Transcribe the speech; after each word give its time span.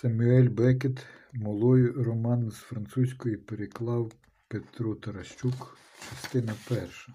Самюель 0.00 0.48
Бекет 0.48 1.06
Молою 1.32 2.04
роман 2.04 2.50
з 2.50 2.54
французької 2.54 3.36
переклав 3.36 4.12
Петро 4.48 4.94
Таращук, 4.94 5.78
частина 6.10 6.54
перша. 6.68 7.14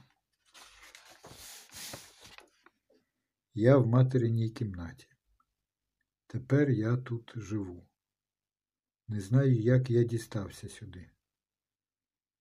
Я 3.53 3.77
в 3.77 3.87
материній 3.87 4.49
кімнаті. 4.49 5.07
Тепер 6.27 6.69
я 6.69 6.97
тут 6.97 7.33
живу. 7.35 7.87
Не 9.07 9.21
знаю, 9.21 9.53
як 9.53 9.89
я 9.89 10.03
дістався 10.03 10.69
сюди. 10.69 11.09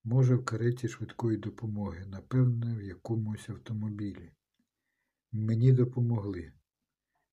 Може, 0.05 0.35
в 0.35 0.45
кареті 0.45 0.89
швидкої 0.89 1.37
допомоги, 1.37 2.07
напевне, 2.07 2.75
в 2.75 2.83
якомусь 2.83 3.49
автомобілі. 3.49 4.33
Мені 5.33 5.73
допомогли. 5.73 6.53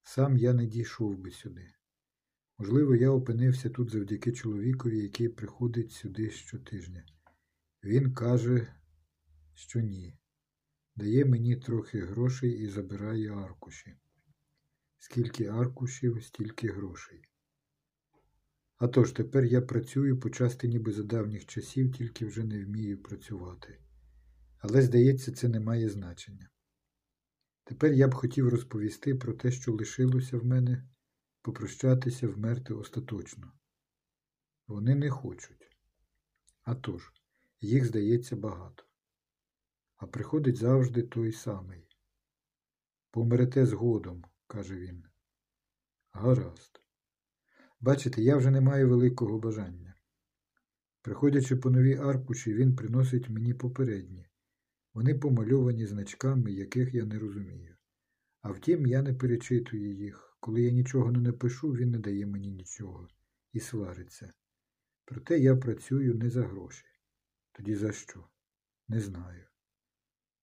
Сам 0.02 0.38
я 0.38 0.54
не 0.54 0.66
дійшов 0.66 1.18
би 1.18 1.32
сюди. 1.32 1.73
Можливо, 2.60 2.96
я 2.96 3.10
опинився 3.10 3.70
тут 3.70 3.90
завдяки 3.90 4.32
чоловікові, 4.32 5.04
який 5.04 5.30
приходить 5.30 5.92
сюди 5.92 6.30
щотижня. 6.30 7.06
Він 7.84 8.14
каже, 8.14 8.74
що 9.54 9.80
ні. 9.80 10.18
Дає 10.96 11.26
мені 11.26 11.56
трохи 11.56 12.00
грошей 12.00 12.52
і 12.52 12.68
забирає 12.68 13.32
аркуші. 13.32 13.96
Скільки 14.98 15.46
аркушів, 15.46 16.24
стільки 16.24 16.68
грошей. 16.68 17.22
А 18.78 18.88
тож, 18.88 19.12
тепер 19.12 19.46
я 19.46 19.62
працюю 19.62 20.20
почасти 20.20 20.68
ніби 20.68 20.92
за 20.92 21.04
давніх 21.04 21.46
часів, 21.46 21.92
тільки 21.92 22.26
вже 22.26 22.44
не 22.44 22.66
вмію 22.66 23.02
працювати. 23.02 23.80
Але, 24.57 24.82
здається, 24.82 25.32
це 25.32 25.50
не 25.50 25.60
має 25.60 25.90
значення. 25.90 26.50
Тепер 27.64 27.94
я 27.94 28.07
б 28.07 28.14
хотів 28.14 28.50
розповісти 28.50 29.16
про 29.16 29.34
те, 29.34 29.52
що 29.52 29.74
лишилося 29.74 30.38
в 30.38 30.46
мене, 30.46 30.90
попрощатися, 31.42 32.28
вмерти 32.28 32.73
остаточно. 32.73 33.52
Вони 34.68 34.95
не 34.95 35.09
хочуть. 35.09 35.78
А 36.64 36.76
тож, 36.76 37.14
їх 37.62 37.86
здається 37.86 38.36
багато. 38.36 38.84
А 39.98 40.08
приходить 40.08 40.58
завжди 40.58 41.04
той 41.04 41.32
самий. 41.32 41.88
Помрете 43.12 43.66
згодом, 43.66 44.26
каже 44.48 44.76
він. 44.76 45.04
Гаразд. 46.12 46.82
Бачите, 47.80 48.22
я 48.22 48.38
вже 48.38 48.52
не 48.52 48.62
маю 48.62 48.90
великого 48.90 49.40
бажання. 49.40 49.95
Приходячи 51.02 51.56
по 51.56 51.70
нові 51.70 51.95
аркуші, 51.95 52.54
він 52.54 52.76
приносить 52.76 53.30
мені 53.30 53.54
попередні. 53.54 54.28
Вони 54.94 55.16
помальовані 55.16 55.86
значками, 55.86 56.52
яких 56.52 56.94
я 56.94 57.06
не 57.06 57.20
розумію. 57.20 57.76
А 58.42 58.52
втім, 58.52 58.88
я 58.88 59.02
не 59.02 59.14
перечитую 59.14 59.95
їх. 59.95 60.29
Коли 60.40 60.62
я 60.62 60.72
нічого 60.72 61.12
не 61.12 61.20
напишу, 61.20 61.72
він 61.72 61.92
не 61.92 62.00
дає 62.00 62.26
мені 62.26 62.52
нічого 62.52 63.08
і 63.54 63.59
свариться. 63.59 64.34
Проте 65.06 65.40
я 65.40 65.56
працюю 65.56 66.16
не 66.16 66.30
за 66.30 66.44
гроші. 66.44 66.86
Тоді 67.52 67.76
за 67.76 67.92
що? 67.92 68.28
Не 68.88 69.02
знаю. 69.02 69.45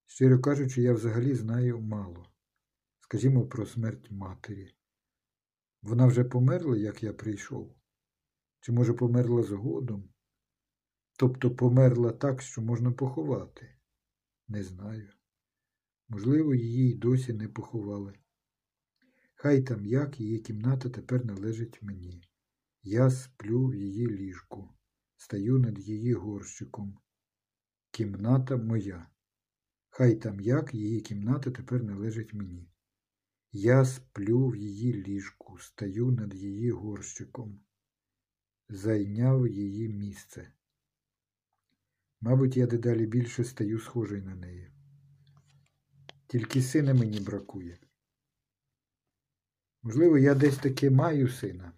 Щиро 0.06 0.41
кажучи, 0.41 0.83
я 0.83 0.92
взагалі 0.92 1.34
знаю 1.34 1.80
мало. 1.80 2.27
Скажімо 3.00 3.47
про 3.47 3.67
смерть 3.67 4.11
матері. 4.11 4.74
Вона 5.83 6.06
вже 6.06 6.24
померла, 6.24 6.77
як 6.77 7.02
я 7.02 7.12
прийшов? 7.12 7.77
Чи, 8.61 8.72
може, 8.72 8.92
померла 8.92 9.42
згодом? 9.42 10.08
Тобто 11.19 11.56
померла 11.56 12.12
так, 12.12 12.42
що 12.42 12.62
можна 12.62 12.92
поховати? 12.92 13.77
Не 14.48 14.62
знаю. 14.62 15.12
Можливо, 16.08 16.55
її 16.55 16.91
й 16.91 16.94
досі 16.94 17.33
не 17.33 17.48
поховали. 17.48 18.19
Хай 19.47 19.62
там 19.62 19.86
як 19.86 20.20
її 20.20 20.39
кімната 20.39 20.89
тепер 20.89 21.25
належить 21.25 21.83
мені. 21.83 22.22
Я 22.83 23.11
сплю 23.11 23.66
в 23.66 23.75
її 23.75 24.06
ліжку, 24.06 24.69
стаю 25.16 25.58
над 25.58 25.78
її 25.78 26.14
горщиком. 26.14 26.98
Кімната 27.91 28.57
моя. 28.57 29.07
Хай 29.89 30.17
там 30.17 30.40
як 30.40 30.74
її 30.74 31.01
кімната 31.01 31.51
тепер 31.51 31.84
належить 31.84 32.34
мені. 32.34 32.70
Я 33.52 33.84
сплю 33.84 34.48
в 34.48 34.57
її 34.57 34.92
ліжку, 34.92 35.58
стаю 35.58 36.11
над 36.11 36.34
її 36.34 36.70
горщиком. 36.70 37.61
Зайняв 38.68 39.48
її 39.48 39.89
місце. 39.89 40.52
Мабуть, 42.20 42.57
я 42.57 42.67
дедалі 42.67 43.07
більше 43.07 43.45
стаю 43.45 43.78
схожий 43.78 44.23
на 44.23 44.34
неї. 44.34 44.70
Тільки 46.27 46.63
сина 46.63 46.95
мені 46.95 47.20
бракує. 47.20 47.78
Можливо, 49.86 50.19
я 50.19 50.35
десь 50.35 50.58
таки 50.58 50.91
маю 50.91 51.29
сина. 51.29 51.73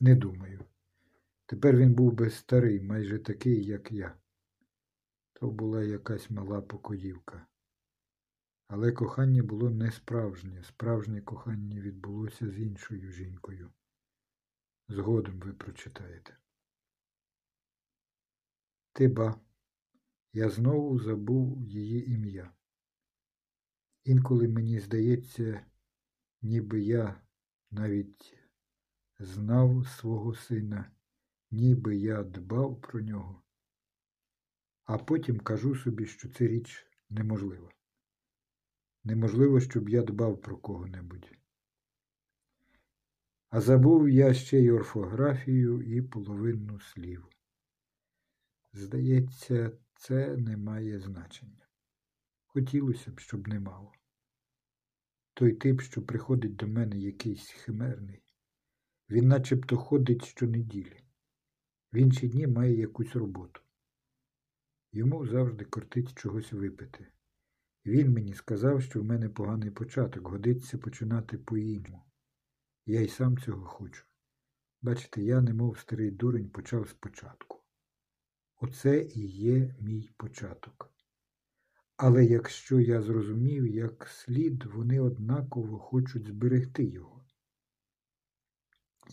Не 0.00 0.14
думаю. 0.14 0.64
Тепер 1.46 1.76
він 1.76 1.94
був 1.94 2.12
би 2.12 2.30
старий, 2.30 2.80
майже 2.80 3.18
такий, 3.18 3.64
як 3.64 3.92
я. 3.92 4.16
То 5.32 5.50
була 5.50 5.82
якась 5.82 6.30
мала 6.30 6.60
покоївка. 6.60 7.46
Але 8.66 8.92
кохання 8.92 9.42
було 9.42 9.70
не 9.70 9.90
справжнє. 9.90 10.62
Справжнє 10.62 11.20
кохання 11.20 11.80
відбулося 11.80 12.50
з 12.50 12.58
іншою 12.58 13.12
жінкою. 13.12 13.70
Згодом 14.88 15.40
ви 15.40 15.52
прочитаєте. 15.52 16.36
Ти 18.92 19.08
ба, 19.08 19.40
я 20.32 20.50
знову 20.50 20.98
забув 20.98 21.64
її 21.64 22.10
ім'я. 22.10 22.52
Інколи 24.04 24.48
мені 24.48 24.80
здається, 24.80 25.64
ніби 26.42 26.80
я 26.80 27.22
навіть 27.70 28.38
знав 29.18 29.86
свого 29.86 30.34
сина, 30.34 30.90
ніби 31.50 31.96
я 31.96 32.22
дбав 32.22 32.80
про 32.80 33.00
нього, 33.00 33.42
а 34.84 34.98
потім 34.98 35.40
кажу 35.40 35.76
собі, 35.76 36.06
що 36.06 36.28
це 36.28 36.46
річ 36.46 36.86
неможлива. 37.08 37.70
Неможливо, 39.04 39.60
щоб 39.60 39.88
я 39.88 40.02
дбав 40.02 40.40
про 40.40 40.58
кого-небудь. 40.58 41.32
А 43.50 43.60
забув 43.60 44.08
я 44.08 44.34
ще 44.34 44.60
й 44.60 44.70
орфографію 44.70 45.82
і 45.82 46.02
половину 46.02 46.80
слів. 46.80 47.28
Здається, 48.72 49.72
це 49.94 50.36
не 50.36 50.56
має 50.56 51.00
значення. 51.00 51.68
Хотілося 52.46 53.10
б, 53.10 53.20
щоб 53.20 53.48
не 53.48 53.60
мало. 53.60 53.92
Той 55.34 55.52
тип, 55.52 55.80
що 55.80 56.02
приходить 56.02 56.56
до 56.56 56.66
мене 56.66 56.98
якийсь 56.98 57.50
химерний, 57.50 58.22
він 59.10 59.28
начебто 59.28 59.76
ходить 59.76 60.24
щонеділі. 60.24 61.04
В 61.92 61.96
інші 61.96 62.28
дні 62.28 62.46
має 62.46 62.76
якусь 62.76 63.16
роботу. 63.16 63.60
Йому 64.92 65.26
завжди 65.26 65.64
кортить 65.64 66.14
чогось 66.14 66.52
випити. 66.52 67.06
Він 67.86 68.12
мені 68.12 68.34
сказав, 68.34 68.82
що 68.82 69.00
в 69.00 69.04
мене 69.04 69.28
поганий 69.28 69.70
початок, 69.70 70.28
годиться 70.28 70.78
починати 70.78 71.38
по-іншому. 71.38 72.04
Я 72.86 73.00
й 73.00 73.08
сам 73.08 73.38
цього 73.38 73.66
хочу. 73.66 74.04
Бачите, 74.82 75.22
я, 75.22 75.40
немов 75.40 75.78
старий 75.78 76.10
дурень, 76.10 76.50
почав 76.50 76.88
спочатку. 76.88 77.62
Оце 78.56 79.02
і 79.02 79.26
є 79.26 79.74
мій 79.80 80.10
початок. 80.16 80.92
Але 82.02 82.24
якщо 82.24 82.80
я 82.80 83.02
зрозумів, 83.02 83.66
як 83.66 84.08
слід, 84.08 84.64
вони 84.64 85.00
однаково 85.00 85.78
хочуть 85.78 86.26
зберегти 86.26 86.84
його. 86.84 87.24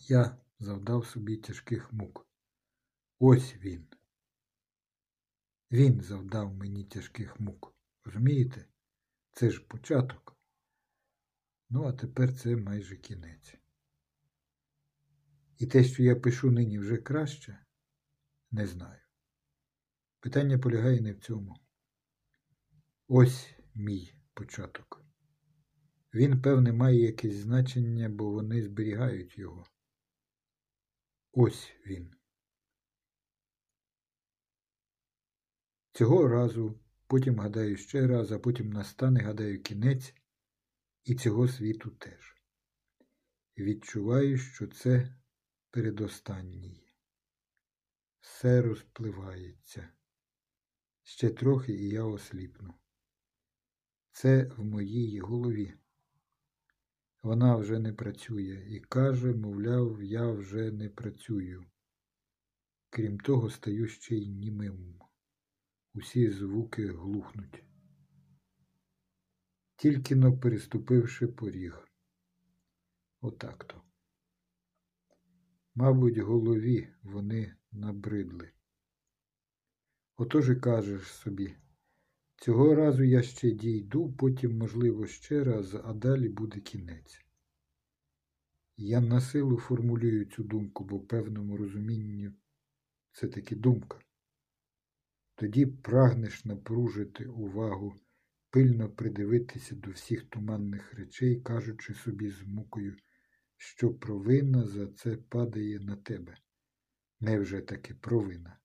Я 0.08 0.38
завдав 0.60 1.06
собі 1.06 1.38
тяжких 1.38 1.94
мук. 1.94 2.28
Ось 3.20 3.56
він. 3.56 3.88
Він 5.72 6.02
завдав 6.02 6.54
мені 6.54 6.84
тяжких 6.84 7.40
мук. 7.40 7.76
Розумієте? 8.04 8.66
Це 9.32 9.50
ж 9.50 9.68
початок. 9.68 10.38
Ну, 11.70 11.84
а 11.84 11.94
тепер 11.94 12.38
це 12.38 12.56
майже 12.56 12.98
кінець. 12.98 13.56
І 15.58 15.68
те, 15.68 15.84
що 15.84 16.04
я 16.04 16.16
пишу 16.16 16.52
нині 16.52 16.80
вже 16.80 16.98
краще, 16.98 17.66
не 18.52 18.68
знаю. 18.68 19.02
Питання 20.20 20.58
полягає 20.58 21.02
не 21.02 21.14
в 21.14 21.20
цьому. 21.20 21.67
Ось 23.10 23.56
мій 23.76 24.14
початок. 24.34 25.06
Він, 26.14 26.42
певне, 26.42 26.72
має 26.72 27.02
якесь 27.02 27.36
значення, 27.36 28.10
бо 28.10 28.32
вони 28.32 28.64
зберігають 28.64 29.38
його. 29.38 29.66
Ось 31.32 31.72
він. 31.86 32.16
Цього 35.92 36.28
разу, 36.28 36.80
потім 37.08 37.40
гадаю 37.40 37.78
ще 37.78 38.08
раз, 38.08 38.32
а 38.32 38.40
потім 38.40 38.70
настане, 38.70 39.20
гадаю, 39.20 39.64
кінець 39.64 40.14
і 41.04 41.16
цього 41.16 41.48
світу 41.48 41.90
теж. 41.90 42.36
Відчуваю, 43.58 44.38
що 44.38 44.68
це 44.68 45.16
передостанній. 45.70 46.94
Все 48.20 48.62
розпливається. 48.62 49.90
Ще 51.04 51.30
трохи 51.30 51.74
і 51.74 51.90
я 51.90 52.04
осліпну. 52.04 52.74
Це 54.18 54.44
в 54.44 54.64
моїй 54.64 55.20
голові. 55.20 55.74
Вона 57.24 57.56
вже 57.56 57.80
не 57.80 57.94
працює 57.94 58.66
і 58.70 58.80
каже, 58.80 59.34
мовляв, 59.34 60.04
я 60.04 60.32
вже 60.32 60.72
не 60.72 60.90
працюю. 60.90 61.66
Крім 62.90 63.20
того, 63.20 63.50
стаю 63.50 63.88
ще 63.88 64.16
й 64.16 64.28
німим. 64.30 65.00
Усі 65.94 66.32
звуки 66.32 66.88
глухнуть. 66.88 67.64
Тільки 69.76 70.16
но 70.16 70.38
переступивши 70.38 71.28
поріг. 71.28 71.88
Отак 73.22 73.64
то. 73.64 73.82
Мабуть, 75.76 76.18
голові 76.18 76.94
вони 77.04 77.56
набридли. 77.72 78.52
Отож 80.16 80.50
і 80.50 80.56
кажеш 80.56 81.08
собі, 81.08 81.56
цього 82.38 82.76
разу 82.76 83.04
я 83.04 83.22
ще 83.24 83.52
дійду, 83.52 84.14
потім, 84.18 84.58
можливо, 84.58 85.08
ще 85.08 85.44
раз, 85.44 85.76
а 85.84 85.94
далі 85.94 86.30
буде 86.30 86.60
кінець. 86.60 87.26
Я 88.78 89.02
на 89.02 89.22
силу 89.22 89.58
формулюю 89.58 90.26
цю 90.26 90.44
думку, 90.44 90.84
бо 90.84 90.98
в 90.98 91.08
певному 91.08 91.58
розумінні 91.58 92.32
це 93.12 93.28
таки 93.28 93.56
думка. 93.56 94.00
Тоді 95.36 95.66
прагнеш 95.66 96.46
напружити 96.46 97.26
увагу, 97.26 97.96
пильно 98.50 98.90
придивитися 98.90 99.76
до 99.76 99.92
всіх 99.92 100.24
туманних 100.24 100.94
речей, 100.94 101.42
кажучи 101.42 101.94
собі 101.94 102.30
з 102.30 102.44
мукою, 102.44 102.96
що 103.58 103.94
провина 103.94 104.66
за 104.66 104.88
це 104.88 105.18
падає 105.18 105.80
на 105.80 105.96
тебе. 105.96 106.38
Невже 107.20 107.62
таки 107.62 107.94
провина? 107.94 108.60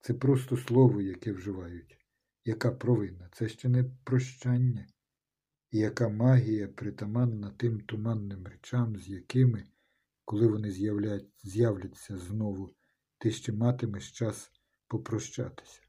Це 0.00 0.14
просто 0.14 0.56
слово, 0.56 1.00
яке 1.00 1.32
вживають. 1.32 1.99
Яка 2.44 2.72
провина? 2.72 3.28
Це 3.32 3.48
ще 3.48 3.68
не 3.68 3.84
прощання. 4.04 4.86
І 5.70 5.78
яка 5.78 6.08
магія 6.08 6.68
притаманна 6.68 7.50
тим 7.50 7.80
туманним 7.80 8.46
речам, 8.46 8.96
з 8.96 9.08
якими, 9.08 9.64
коли 10.24 10.46
вони 10.46 10.70
з'являться 11.42 12.18
знову, 12.18 12.74
ти 13.18 13.30
ще 13.30 13.52
матимеш 13.52 14.12
час 14.12 14.50
попрощатися. 14.88 15.82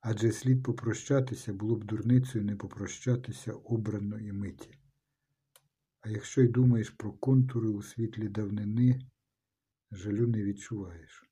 Адже 0.00 0.32
слід 0.32 0.62
попрощатися 0.62 1.52
було 1.52 1.76
б 1.76 1.84
дурницею 1.84 2.44
не 2.44 2.56
попрощатися 2.56 3.52
обраної 3.52 4.32
миті. 4.32 4.78
А 6.00 6.10
якщо 6.10 6.42
й 6.42 6.48
думаєш 6.48 6.90
про 6.90 7.12
контури 7.12 7.68
у 7.68 7.82
світлі 7.82 8.28
давнини, 8.28 9.00
жалю 9.90 10.26
не 10.26 10.42
відчуваєш. 10.42 11.30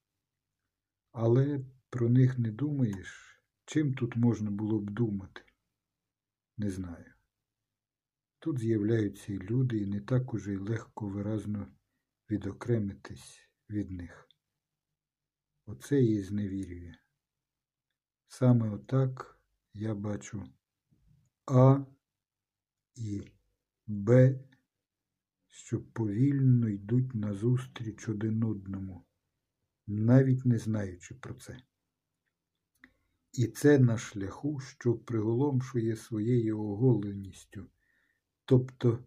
Але 1.12 1.60
про 1.90 2.08
них 2.08 2.38
не 2.38 2.50
думаєш, 2.50 3.31
чим 3.64 3.94
тут 3.94 4.16
можна 4.16 4.50
було 4.50 4.80
б 4.80 4.90
думати? 4.90 5.42
Не 6.56 6.70
знаю. 6.70 7.14
Тут 8.38 8.58
з'являються 8.58 9.32
люди, 9.32 9.78
і 9.78 9.86
не 9.86 10.00
так 10.00 10.34
уже 10.34 10.52
й 10.52 10.56
легко 10.56 11.08
виразно 11.08 11.72
відокремитись 12.30 13.50
від 13.70 13.90
них. 13.90 14.28
Оце 15.66 16.00
її 16.00 16.22
зневірює. 16.22 16.94
Саме 18.26 18.70
отак 18.70 19.40
я 19.72 19.94
бачу 19.94 20.48
А 21.46 21.84
і 22.94 23.22
Б, 23.86 24.38
що 25.48 25.80
повільно 25.82 26.68
йдуть 26.68 27.14
назустріч 27.14 28.08
один 28.08 28.44
одному, 28.44 29.06
навіть 29.86 30.44
не 30.44 30.58
знаючи 30.58 31.14
про 31.14 31.34
це. 31.34 31.62
І 33.32 33.46
це 33.46 33.78
на 33.78 33.98
шляху, 33.98 34.60
що 34.60 34.94
приголомшує 34.94 35.96
своєю 35.96 36.60
оголеністю, 36.60 37.66
тобто 38.44 39.04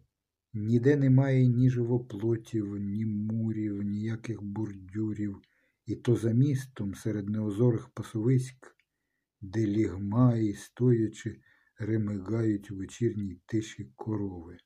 ніде 0.52 0.96
немає 0.96 1.46
ні 1.46 1.70
живоплотів, 1.70 2.76
ні 2.76 3.06
мурів, 3.06 3.82
ніяких 3.82 4.42
бордюрів, 4.42 5.40
і 5.86 5.96
то 5.96 6.16
за 6.16 6.32
містом 6.32 6.94
серед 6.94 7.28
неозорих 7.28 7.88
пасовиськ, 7.88 8.76
де 9.40 9.66
лігма 9.66 10.36
і 10.36 10.52
стоячи 10.54 11.40
ремигають 11.78 12.70
у 12.70 12.76
вечірній 12.76 13.40
тиші 13.46 13.92
корови. 13.96 14.58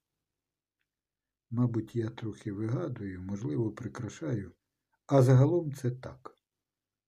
Мабуть, 1.50 1.96
я 1.96 2.10
трохи 2.10 2.52
вигадую, 2.52 3.22
можливо, 3.22 3.72
прикрашаю, 3.72 4.52
а 5.06 5.22
загалом 5.22 5.72
це 5.72 5.90
так. 5.90 6.39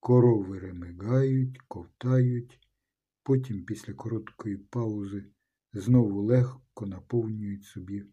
Корови 0.03 0.59
ремигають, 0.59 1.61
ковтають, 1.67 2.59
потім 3.23 3.65
після 3.65 3.93
короткої 3.93 4.57
паузи 4.57 5.25
знову 5.73 6.21
легко 6.21 6.85
наповнюють 6.85 7.63
собі 7.63 8.05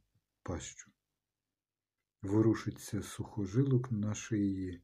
пащу. 0.42 0.90
Ворушиться 2.22 3.02
сухожилок 3.02 3.92
на 3.92 4.14
шиї, 4.14 4.82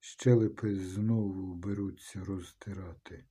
щелепи 0.00 0.76
знову 0.76 1.54
беруться 1.54 2.24
розтирати. 2.24 3.24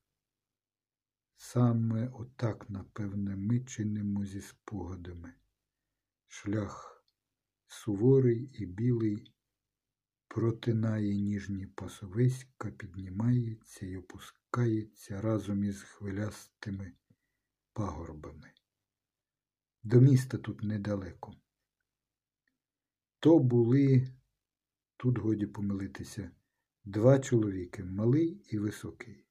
Саме 1.36 2.10
отак, 2.14 2.70
напевне, 2.70 3.36
ми 3.36 3.60
чинимо 3.60 4.26
зі 4.26 4.42
спогадами. 4.42 5.34
Шлях 6.28 7.06
суворий 7.68 8.50
і 8.54 8.66
білий 8.66 9.35
протинає 10.36 11.16
ніжні 11.16 11.68
пасовиська, 11.68 12.72
піднімається 12.72 13.86
і 13.86 13.98
опускається 13.98 15.22
разом 15.22 15.64
із 15.64 15.82
хвилястими 15.82 16.92
пагорбами. 17.74 18.52
До 19.84 20.02
міста 20.02 20.38
тут 20.38 20.64
недалеко. 20.64 21.34
То 23.20 23.40
були, 23.40 24.08
тут 24.98 25.18
годі 25.18 25.46
помилитися, 25.46 26.32
два 26.86 27.20
чоловіки 27.20 27.84
малий 27.84 28.46
і 28.50 28.60
високий. 28.60 29.26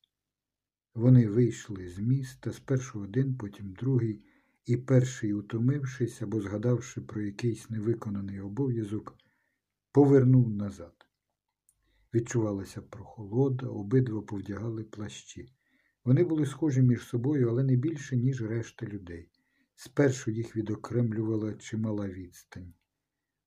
Вони 0.95 1.29
вийшли 1.29 1.89
з 1.89 1.99
міста, 1.99 2.53
спершу 2.53 3.01
один, 3.01 3.37
потім 3.37 3.73
другий, 3.73 4.25
і 4.67 4.77
перший, 4.77 5.33
утомившись 5.33 6.23
або 6.23 6.41
згадавши 6.41 7.01
про 7.01 7.23
якийсь 7.23 7.71
невиконаний 7.71 8.41
обов'язок, 8.41 9.19
повернув 9.95 10.51
назад. 10.51 11.07
Відчувалася 12.15 12.83
прохолода, 12.83 13.67
обидва 13.67 14.23
повдягали 14.23 14.85
плащі. 14.85 15.53
Вони 16.05 16.25
були 16.25 16.47
схожі 16.47 16.83
між 16.83 17.03
собою, 17.03 17.49
але 17.51 17.65
не 17.65 17.77
більше, 17.77 18.17
ніж 18.17 18.43
решта 18.43 18.87
людей. 18.87 19.31
Спершу 19.75 20.31
їх 20.31 20.57
відокремлювала 20.57 21.55
чимала 21.55 22.09
відстань. 22.09 22.75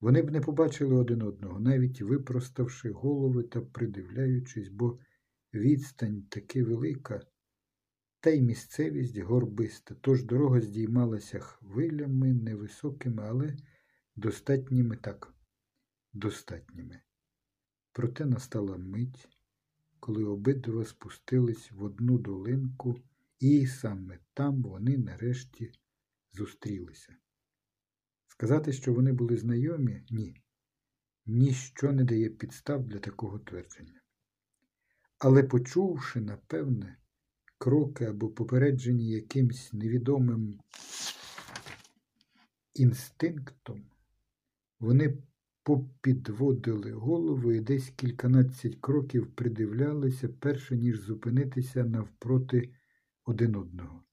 Вони 0.02 0.22
б 0.22 0.32
не 0.32 0.42
побачили 0.42 0.96
один 0.96 1.22
одного, 1.22 1.60
навіть 1.60 2.02
випроставши 2.02 2.92
голови 2.92 3.44
та 3.44 3.62
придивляючись, 3.62 4.70
бо 4.70 5.00
відстань 5.54 6.24
таки 6.30 6.64
велика, 6.64 7.22
та 8.20 8.30
й 8.30 8.42
місцевість 8.42 9.18
горбиста, 9.18 9.96
тож 10.02 10.24
дорога 10.24 10.62
здіймалася 10.62 11.40
хвилями 11.40 12.34
невисокими, 12.34 13.24
але 13.24 13.58
достатніми 14.16 14.96
так, 14.96 15.37
достатніми. 16.18 17.02
Проте 17.92 18.26
настала 18.26 18.78
мить, 18.78 19.30
коли 20.00 20.24
обидва 20.24 20.86
спустились 20.86 21.72
в 21.72 21.84
одну 21.84 22.18
долинку, 22.18 23.02
і 23.40 23.68
саме 23.68 24.20
там 24.34 24.62
вони 24.62 24.98
нарешті 24.98 25.72
зустрілися. 26.32 27.16
Сказати, 28.28 28.74
що 28.74 28.94
вони 28.94 29.14
були 29.14 29.38
знайомі, 29.38 30.04
ні. 30.10 30.42
Ніщо 31.26 31.92
не 31.92 32.04
дає 32.04 32.30
підстав 32.30 32.84
для 32.84 33.00
такого 33.00 33.40
твердження. 33.40 34.02
Але 35.20 35.44
почувши, 35.44 36.22
напевне, 36.22 36.98
кроки 37.58 38.06
або 38.06 38.30
попереджені 38.30 39.10
якимсь 39.10 39.74
невідомим 39.74 40.60
інстинктом, 42.74 43.86
вони 44.80 45.18
попідводили 45.68 46.92
голову 46.92 47.52
і 47.52 47.60
десь 47.60 47.90
кільканадцять 47.90 48.78
кроків 48.82 49.36
придивлялися, 49.36 50.30
перше 50.30 50.78
ніж 50.78 51.00
зупинитися 51.00 51.84
навпроти 51.84 52.74
один 53.26 53.56
одного. 53.56 54.04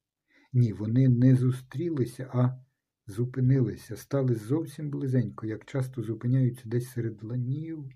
Ні, 0.53 0.73
вони 0.73 1.09
не 1.09 1.37
зустрілися, 1.37 2.31
а 2.35 2.65
зупинилися, 3.07 3.97
стали 3.97 4.35
зовсім 4.35 4.91
близенько, 4.91 5.47
як 5.47 5.65
часто 5.65 6.03
зупиняються 6.03 6.69
десь 6.69 6.91
серед 6.91 7.25
ланів, 7.25 7.89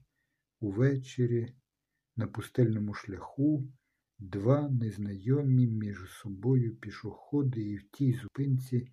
увечері, 0.61 1.55
на 2.17 2.27
пустельному 2.27 2.95
шляху, 2.95 3.73
два 4.19 4.69
незнайомі 4.69 5.67
між 5.67 6.11
собою 6.11 6.77
пішоходи, 6.77 7.62
і 7.62 7.77
в 7.77 7.83
тій 7.83 8.12
зупинці 8.12 8.88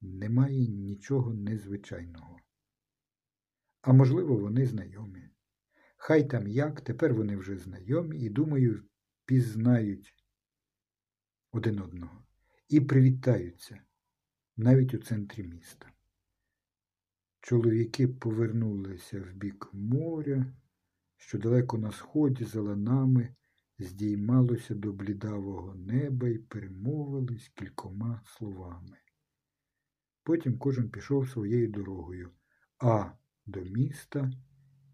немає 0.00 0.68
нічого 0.68 1.34
незвичайного. 1.34 2.36
А 3.82 3.92
можливо, 3.92 4.36
вони 4.36 4.66
знайомі. 4.66 5.28
Хай 5.96 6.28
там 6.28 6.46
як, 6.48 6.80
тепер 6.80 7.14
вони 7.14 7.36
вже 7.36 7.56
знайомі 7.56 8.18
і, 8.18 8.28
думаю, 8.28 8.82
пізнають 9.24 10.14
один 11.52 11.80
одного 11.80 12.24
і 12.68 12.80
привітаються 12.80 13.82
навіть 14.56 14.94
у 14.94 14.98
центрі 14.98 15.42
міста. 15.42 15.92
Чоловіки 17.40 18.08
повернулися 18.08 19.20
в 19.20 19.32
бік 19.32 19.68
моря, 19.72 20.46
що 21.16 21.38
далеко 21.38 21.78
на 21.78 21.92
сході 21.92 22.44
за 22.44 22.60
ланами 22.60 23.34
здіймалося 23.78 24.74
до 24.74 24.92
блідавого 24.92 25.74
неба 25.74 26.28
і 26.28 26.38
перемовились 26.38 27.48
кількома 27.48 28.22
словами. 28.24 28.96
Потім 30.22 30.58
кожен 30.58 30.90
пішов 30.90 31.28
своєю 31.28 31.68
дорогою 31.68 32.30
А 32.78 33.10
до 33.46 33.60
міста, 33.60 34.32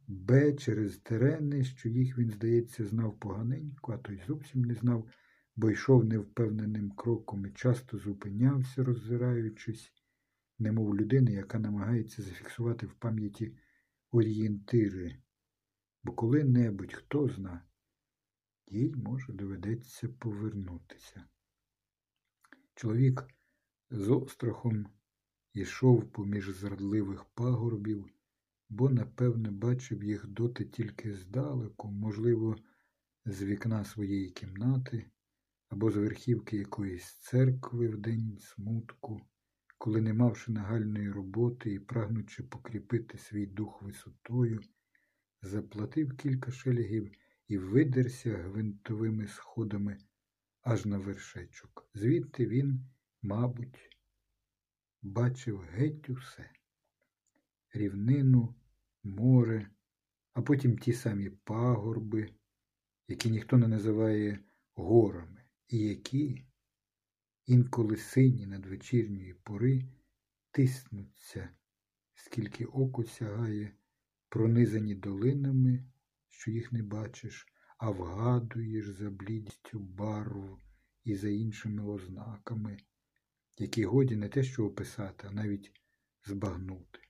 Б 0.09 0.53
через 0.53 0.99
терени, 0.99 1.65
що 1.65 1.89
їх 1.89 2.19
він, 2.19 2.31
здається, 2.31 2.85
знав 2.85 3.21
поганенько, 3.21 3.93
а 3.93 3.99
то 3.99 4.13
й 4.13 4.21
зовсім 4.27 4.65
не 4.65 4.75
знав, 4.75 5.09
бо 5.57 5.71
йшов 5.71 6.05
невпевненим 6.05 6.91
кроком 6.91 7.47
і 7.47 7.51
часто 7.51 7.99
зупинявся, 7.99 8.85
роззираючись, 8.85 9.93
немов 10.59 10.97
людина, 10.97 11.31
яка 11.31 11.59
намагається 11.59 12.23
зафіксувати 12.23 12.87
в 12.87 12.95
пам'яті 12.95 13.57
орієнтири, 14.11 15.17
бо 16.05 16.13
коли-небудь, 16.13 16.93
хто 16.93 17.29
зна, 17.29 17.63
їй, 18.67 18.95
може, 18.97 19.33
доведеться 19.33 20.09
повернутися. 20.09 21.25
Чоловік 22.75 23.29
з 23.91 24.09
острахом 24.09 24.87
йшов 25.53 26.13
поміж 26.13 26.51
зрадливих 26.51 27.25
пагорбів, 27.25 28.16
бо, 28.69 28.91
напевне, 28.91 29.51
бачив 29.51 30.05
їх 30.05 30.27
доти 30.27 30.65
тільки 30.65 31.15
здалеку, 31.15 31.91
можливо, 31.91 32.57
з 33.25 33.43
вікна 33.43 33.85
своєї 33.85 34.31
кімнати 34.31 35.11
або 35.69 35.91
з 35.91 35.97
верхівки 35.97 36.57
якоїсь 36.57 37.19
церкви 37.19 37.89
в 37.89 37.97
день 37.97 38.39
смутку, 38.41 39.21
коли, 39.79 40.01
не 40.01 40.13
мавши 40.13 40.53
нагальної 40.53 41.11
роботи 41.11 41.73
і 41.73 41.79
прагнучи 41.79 42.43
покріпити 42.43 43.19
свій 43.19 43.47
дух 43.47 43.83
висотою, 43.83 44.61
заплатив 45.43 46.17
кілька 46.17 46.51
шелігів 46.51 47.11
і 47.49 47.59
видерся 47.59 48.37
гвинтовими 48.37 49.27
сходами 49.27 49.99
аж 50.61 50.87
на 50.87 50.99
вершечок. 50.99 51.91
Звідти 51.95 52.47
він, 52.47 52.81
мабуть, 53.23 53.99
бачив 55.03 55.61
геть 55.61 56.11
усе 56.11 56.51
рівнину, 57.77 58.55
море, 59.05 59.71
а 60.33 60.43
потім 60.43 60.79
ті 60.79 60.93
самі 60.93 61.31
пагорби, 61.31 62.35
які 63.09 63.31
ніхто 63.31 63.59
не 63.59 63.69
називає 63.69 64.45
горами, 64.75 65.45
і 65.69 65.79
які, 65.79 66.47
інколи 67.47 67.97
сині 67.97 68.47
надвечірньої 68.47 69.35
пори, 69.35 69.89
тиснуться, 70.51 71.49
скільки 72.15 72.65
око 72.65 73.05
сягає, 73.05 73.73
пронизані 74.29 74.95
долинами, 74.95 75.85
що 76.29 76.51
їх 76.51 76.73
не 76.73 76.83
бачиш, 76.83 77.47
а 77.79 77.91
вгадуєш 77.91 78.89
за 78.89 79.11
блідістю 79.11 79.79
барв 79.79 80.59
і 81.05 81.15
за 81.15 81.29
іншими 81.29 81.85
ознаками, 81.85 82.77
які 83.59 83.85
годі 83.85 84.17
не 84.17 84.29
те 84.29 84.43
що 84.43 84.67
описати, 84.67 85.27
а 85.31 85.33
навіть 85.33 85.73
збагнути. 86.25 87.06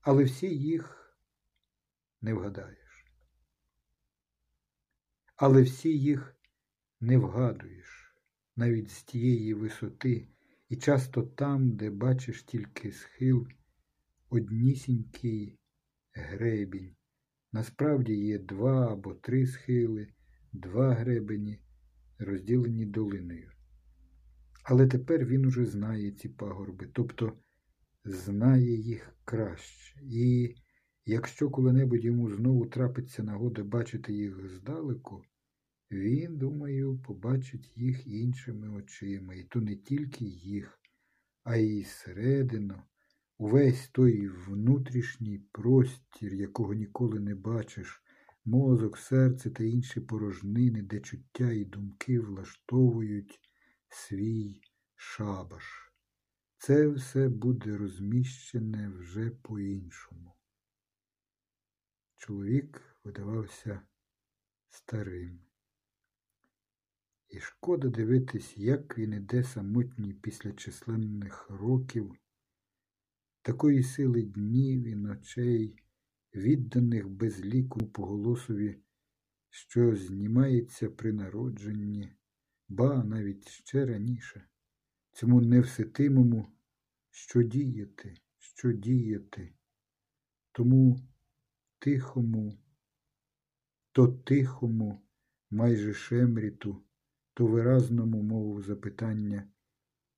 Але 0.00 0.24
всі 0.24 0.58
їх 0.58 1.14
не 2.20 2.34
вгадаєш. 2.34 3.06
Але 5.36 5.62
всі 5.62 5.98
їх 5.98 6.36
не 7.00 7.18
вгадуєш 7.18 8.14
навіть 8.56 8.90
з 8.90 9.02
тієї 9.02 9.54
висоти, 9.54 10.28
і 10.68 10.76
часто 10.76 11.22
там, 11.22 11.76
де 11.76 11.90
бачиш 11.90 12.42
тільки 12.42 12.92
схил, 12.92 13.48
однісінький 14.28 15.58
гребінь. 16.12 16.96
Насправді 17.52 18.14
є 18.14 18.38
два 18.38 18.92
або 18.92 19.14
три 19.14 19.46
схили, 19.46 20.08
два 20.52 20.94
гребені, 20.94 21.62
розділені 22.18 22.86
долиною. 22.86 23.50
Але 24.62 24.86
тепер 24.86 25.26
він 25.26 25.44
уже 25.44 25.66
знає 25.66 26.12
ці 26.12 26.28
пагорби, 26.28 26.88
тобто 26.92 27.38
знає 28.04 28.74
їх 28.74 29.14
краще. 29.24 30.00
І 30.02 30.54
якщо 31.04 31.50
коли-небудь 31.50 32.04
йому 32.04 32.30
знову 32.30 32.66
трапиться 32.66 33.22
нагода 33.22 33.64
бачити 33.64 34.12
їх 34.12 34.48
здалеку, 34.48 35.22
він, 35.90 36.38
думаю, 36.38 36.98
побачить 36.98 37.72
їх 37.76 38.06
іншими 38.06 38.68
очима, 38.68 39.34
і 39.34 39.44
то 39.44 39.60
не 39.60 39.76
тільки 39.76 40.24
їх, 40.24 40.80
а 41.44 41.56
й 41.56 41.84
середину, 41.84 42.82
увесь 43.38 43.88
той 43.88 44.28
внутрішній 44.28 45.38
простір, 45.52 46.34
якого 46.34 46.74
ніколи 46.74 47.20
не 47.20 47.34
бачиш, 47.34 48.02
мозок, 48.44 48.98
серце 48.98 49.50
та 49.50 49.64
інші 49.64 50.00
порожнини, 50.00 50.82
де 50.82 51.00
чуття 51.00 51.52
і 51.52 51.64
думки 51.64 52.20
влаштовують 52.20 53.40
свій 53.88 54.60
шабаш. 54.96 55.89
Це 56.62 56.88
все 56.88 57.28
буде 57.28 57.76
розміщене 57.76 58.88
вже 58.88 59.30
по-іншому. 59.30 60.34
Чоловік 62.16 62.82
видавався 63.04 63.82
старим. 64.68 65.40
І 67.28 67.40
шкода 67.40 67.88
дивитись, 67.88 68.58
як 68.58 68.98
він 68.98 69.12
іде 69.12 69.44
самотній 69.44 70.14
після 70.14 70.52
численних 70.52 71.50
років, 71.50 72.16
такої 73.42 73.82
сили 73.82 74.22
днів 74.22 74.84
і 74.84 74.94
ночей, 74.94 75.76
відданих 76.34 77.08
без 77.08 77.44
ліку 77.44 77.80
по 77.86 78.06
що 79.50 79.96
знімається 79.96 80.90
при 80.90 81.12
народженні, 81.12 82.12
ба 82.68 83.04
навіть 83.04 83.48
ще 83.48 83.86
раніше, 83.86 84.50
цьому 85.12 85.40
невситимому, 85.40 86.46
що 87.10 87.42
діяти, 87.42 88.14
що 88.38 88.72
діяти, 88.72 89.54
тому 90.52 91.08
тихому, 91.78 92.58
то 93.92 94.08
тихому, 94.08 95.06
майже 95.50 95.94
шемріту 95.94 96.84
то 97.34 97.46
виразному 97.46 98.22
мову 98.22 98.62
запитання, 98.62 99.48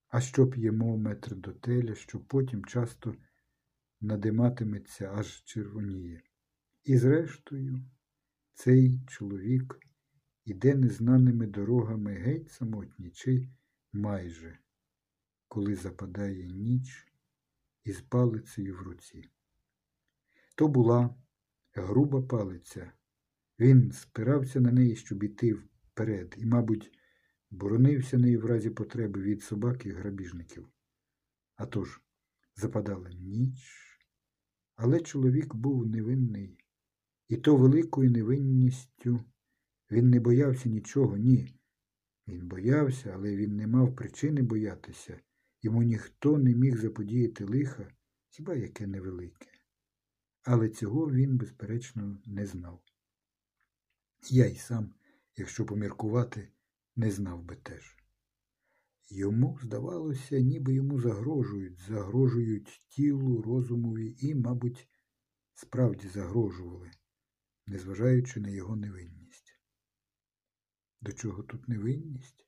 а 0.08 0.20
що 0.20 0.46
п'ємо 0.50 0.96
метр 0.96 1.36
до 1.36 1.52
теля, 1.52 1.94
що 1.94 2.20
потім 2.20 2.64
часто 2.64 3.14
надиматиметься 4.00 5.12
аж 5.14 5.44
червоніє. 5.44 6.22
І 6.84 6.98
зрештою, 6.98 7.84
цей 8.54 9.00
чоловік 9.06 9.78
іде 10.44 10.74
незнаними 10.74 11.46
дорогами 11.46 12.14
геть 12.14 12.50
самотні 12.50 13.10
чи 13.10 13.48
майже, 13.92 14.58
коли 15.52 15.74
западає 15.74 16.46
ніч 16.46 17.12
із 17.84 18.00
палицею 18.00 18.76
в 18.76 18.82
руці. 18.82 19.30
То 20.54 20.68
була 20.68 21.14
груба 21.72 22.22
палиця. 22.22 22.92
Він 23.58 23.92
спирався 23.92 24.60
на 24.60 24.72
неї, 24.72 24.96
щоб 24.96 25.22
іти 25.22 25.52
вперед, 25.52 26.34
і, 26.38 26.46
мабуть, 26.46 26.92
боронився 27.50 28.18
нею 28.18 28.40
в 28.40 28.44
разі 28.44 28.70
потреби 28.70 29.22
від 29.22 29.42
собак 29.42 29.86
і 29.86 29.90
грабіжників. 29.90 30.68
А 31.54 31.66
тож, 31.66 32.00
западала 32.56 33.10
ніч, 33.10 33.58
але 34.74 35.00
чоловік 35.00 35.54
був 35.54 35.86
невинний, 35.86 36.58
і 37.28 37.36
то 37.36 37.56
великою 37.56 38.10
невинністю 38.10 39.20
він 39.90 40.10
не 40.10 40.20
боявся 40.20 40.68
нічого, 40.68 41.16
ні. 41.16 41.60
Він 42.28 42.48
боявся, 42.48 43.12
але 43.14 43.36
він 43.36 43.56
не 43.56 43.66
мав 43.66 43.96
причини 43.96 44.42
боятися, 44.42 45.20
йому 45.62 45.82
ніхто 45.82 46.38
не 46.38 46.54
міг 46.54 46.78
заподіяти 46.78 47.44
лиха, 47.44 47.92
хіба 48.28 48.54
яке 48.54 48.86
невелике. 48.86 49.46
Але 50.42 50.68
цього 50.68 51.10
він, 51.10 51.36
безперечно, 51.36 52.18
не 52.26 52.46
знав. 52.46 52.82
Я 54.30 54.46
й 54.46 54.56
сам, 54.56 54.94
якщо 55.36 55.66
поміркувати, 55.66 56.48
не 56.96 57.10
знав 57.10 57.42
би 57.42 57.56
теж. 57.56 57.96
Йому 59.08 59.58
здавалося, 59.62 60.40
ніби 60.40 60.74
йому 60.74 61.00
загрожують, 61.00 61.80
загрожують 61.80 62.86
тілу, 62.88 63.42
розумові 63.42 64.16
і, 64.18 64.34
мабуть, 64.34 64.88
справді 65.54 66.08
загрожували, 66.08 66.90
незважаючи 67.66 68.40
на 68.40 68.48
його 68.48 68.76
невинність. 68.76 69.58
До 71.00 71.12
чого 71.12 71.42
тут 71.42 71.68
невинність? 71.68 72.41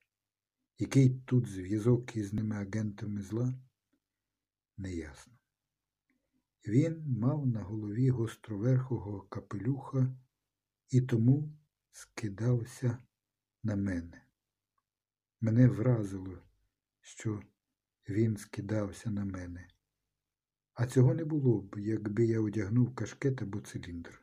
Який 0.85 1.11
тут 1.11 1.47
зв'язок 1.47 2.17
із 2.17 2.33
ними 2.33 2.57
агентами 2.57 3.23
зла? 3.23 3.55
Неясно. 4.77 5.33
Він 6.67 7.05
мав 7.07 7.47
на 7.47 7.63
голові 7.63 8.11
гостроверхого 8.11 9.21
капелюха 9.21 10.17
і 10.91 11.01
тому 11.01 11.53
скидався 11.93 12.99
на 13.63 13.77
мене. 13.77 14.23
Мене 15.41 15.69
вразило, 15.69 16.39
що 17.01 17.43
він 18.09 18.37
скидався 18.37 19.11
на 19.11 19.25
мене. 19.25 19.69
А 20.75 20.87
цього 20.87 21.15
не 21.15 21.25
було 21.25 21.61
б, 21.61 21.79
якби 21.79 22.27
я 22.27 22.41
одягнув 22.41 22.95
кашкет 22.95 23.43
або 23.43 23.61
циліндр. 23.61 24.21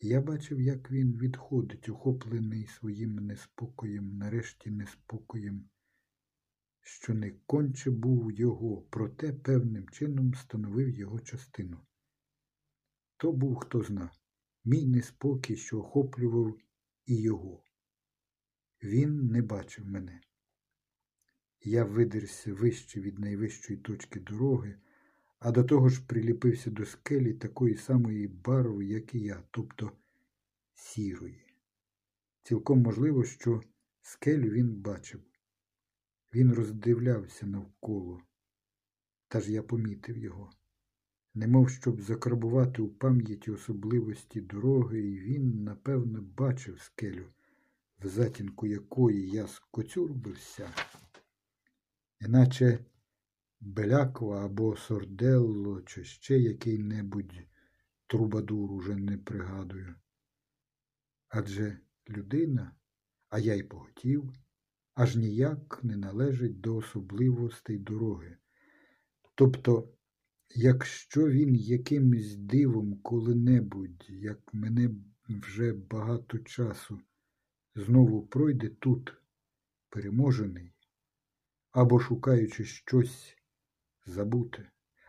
Я 0.00 0.20
бачив, 0.20 0.60
як 0.60 0.90
він 0.90 1.18
відходить, 1.18 1.88
охоплений 1.88 2.66
своїм 2.66 3.14
неспокоєм, 3.14 4.18
нарешті 4.18 4.70
неспокоєм, 4.70 5.68
що 6.80 7.14
не 7.14 7.30
конче 7.30 7.90
був 7.90 8.32
його, 8.32 8.82
проте 8.90 9.32
певним 9.32 9.88
чином 9.88 10.34
становив 10.34 10.90
його 10.90 11.20
частину. 11.20 11.78
То 13.16 13.32
був, 13.32 13.56
хто 13.56 13.82
зна, 13.82 14.10
мій 14.64 14.86
неспокій, 14.86 15.56
що 15.56 15.78
охоплював 15.78 16.58
і 17.06 17.16
його. 17.16 17.64
Він 18.82 19.26
не 19.26 19.42
бачив 19.42 19.86
мене. 19.86 20.20
Я 21.60 21.84
видерся 21.84 22.54
вище 22.54 23.00
від 23.00 23.18
найвищої 23.18 23.78
точки 23.78 24.20
дороги, 24.20 24.80
а 25.38 25.50
до 25.50 25.64
того 25.64 25.88
ж 25.88 26.06
приліпився 26.06 26.70
до 26.70 26.86
скелі 26.86 27.32
такої 27.34 27.76
самої 27.76 28.28
барви, 28.28 28.86
як 28.86 29.14
і 29.14 29.20
я, 29.20 29.42
тобто 29.50 29.92
сірої. 30.74 31.46
Цілком 32.42 32.82
можливо, 32.82 33.24
що 33.24 33.62
скелю 34.02 34.50
він 34.50 34.74
бачив. 34.74 35.20
Він 36.34 36.54
роздивлявся 36.54 37.46
навколо, 37.46 38.22
та 39.28 39.40
ж 39.40 39.52
я 39.52 39.62
помітив 39.62 40.18
його. 40.18 40.50
Немов 41.34 41.70
щоб 41.70 42.00
закарбувати 42.02 42.82
у 42.82 42.88
пам'яті 42.88 43.50
особливості 43.50 44.40
дороги, 44.40 45.00
і 45.00 45.18
він, 45.18 45.64
напевно, 45.64 46.22
бачив 46.22 46.80
скелю, 46.80 47.26
в 48.00 48.08
затінку 48.08 48.66
якої 48.66 49.30
я 49.30 49.46
скоцюрбився, 49.46 50.70
неначе 52.20 52.78
Белаква 53.60 54.44
або 54.44 54.76
Сорделло, 54.76 55.82
чи 55.82 56.04
ще 56.04 56.38
який-небудь 56.38 57.46
трубадур 58.06 58.72
уже 58.72 58.96
не 58.96 59.18
пригадую. 59.18 59.94
Адже 61.28 61.80
людина, 62.08 62.76
а 63.28 63.38
я 63.38 63.54
й 63.54 63.62
поготів, 63.62 64.32
аж 64.94 65.16
ніяк 65.16 65.80
не 65.84 65.96
належить 65.96 66.60
до 66.60 66.76
особливостей 66.76 67.78
дороги. 67.78 68.36
Тобто, 69.34 69.94
якщо 70.54 71.28
він 71.28 71.54
якимсь 71.54 72.36
дивом 72.36 73.00
коли-небудь, 73.02 74.06
як 74.08 74.54
мене 74.54 74.90
вже 75.28 75.72
багато 75.72 76.38
часу, 76.38 77.00
знову 77.74 78.26
пройде 78.26 78.68
тут, 78.68 79.14
переможений, 79.88 80.72
або 81.72 82.00
шукаючи 82.00 82.64
щось 82.64 83.37
забути, 84.08 84.66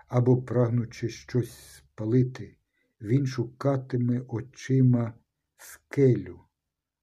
або 0.07 0.41
прагнучи 0.41 1.09
щось 1.09 1.51
спалити, 1.51 2.57
він 3.01 3.25
шукатиме 3.25 4.21
очима 4.27 5.13
скелю, 5.57 6.39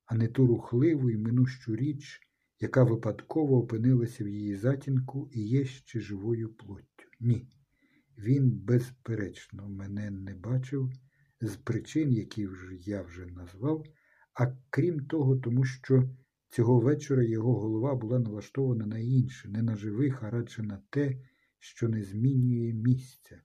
а 0.06 0.14
не 0.14 0.28
ту 0.28 0.46
рухливу 0.46 1.10
і 1.10 1.16
минущу 1.16 1.76
річ, 1.76 2.20
яка 2.60 2.84
випадково 2.84 3.58
опинилася 3.58 4.24
в 4.24 4.28
її 4.28 4.56
затінку 4.56 5.30
і 5.32 5.40
є 5.40 5.64
ще 5.64 6.00
живою 6.00 6.48
плоттю. 6.48 7.08
Ні. 7.20 7.48
Він, 8.18 8.50
безперечно, 8.50 9.68
мене 9.68 10.10
не 10.10 10.34
бачив 10.34 10.92
з 11.40 11.56
причин, 11.56 12.12
які 12.12 12.48
я 12.70 13.02
вже 13.02 13.26
назвав, 13.26 13.84
а 14.34 14.46
крім 14.70 15.06
того, 15.06 15.36
тому 15.36 15.64
що 15.64 16.10
цього 16.48 16.80
вечора 16.80 17.22
його 17.22 17.60
голова 17.60 17.94
була 17.94 18.18
налаштована 18.18 18.86
на 18.86 18.98
інше, 18.98 19.48
не 19.48 19.62
на 19.62 19.76
живих, 19.76 20.22
а 20.22 20.30
радше 20.30 20.62
на 20.62 20.82
те, 20.90 21.16
що 21.66 21.88
не 21.88 22.02
змінює 22.02 22.72
місця, 22.72 23.42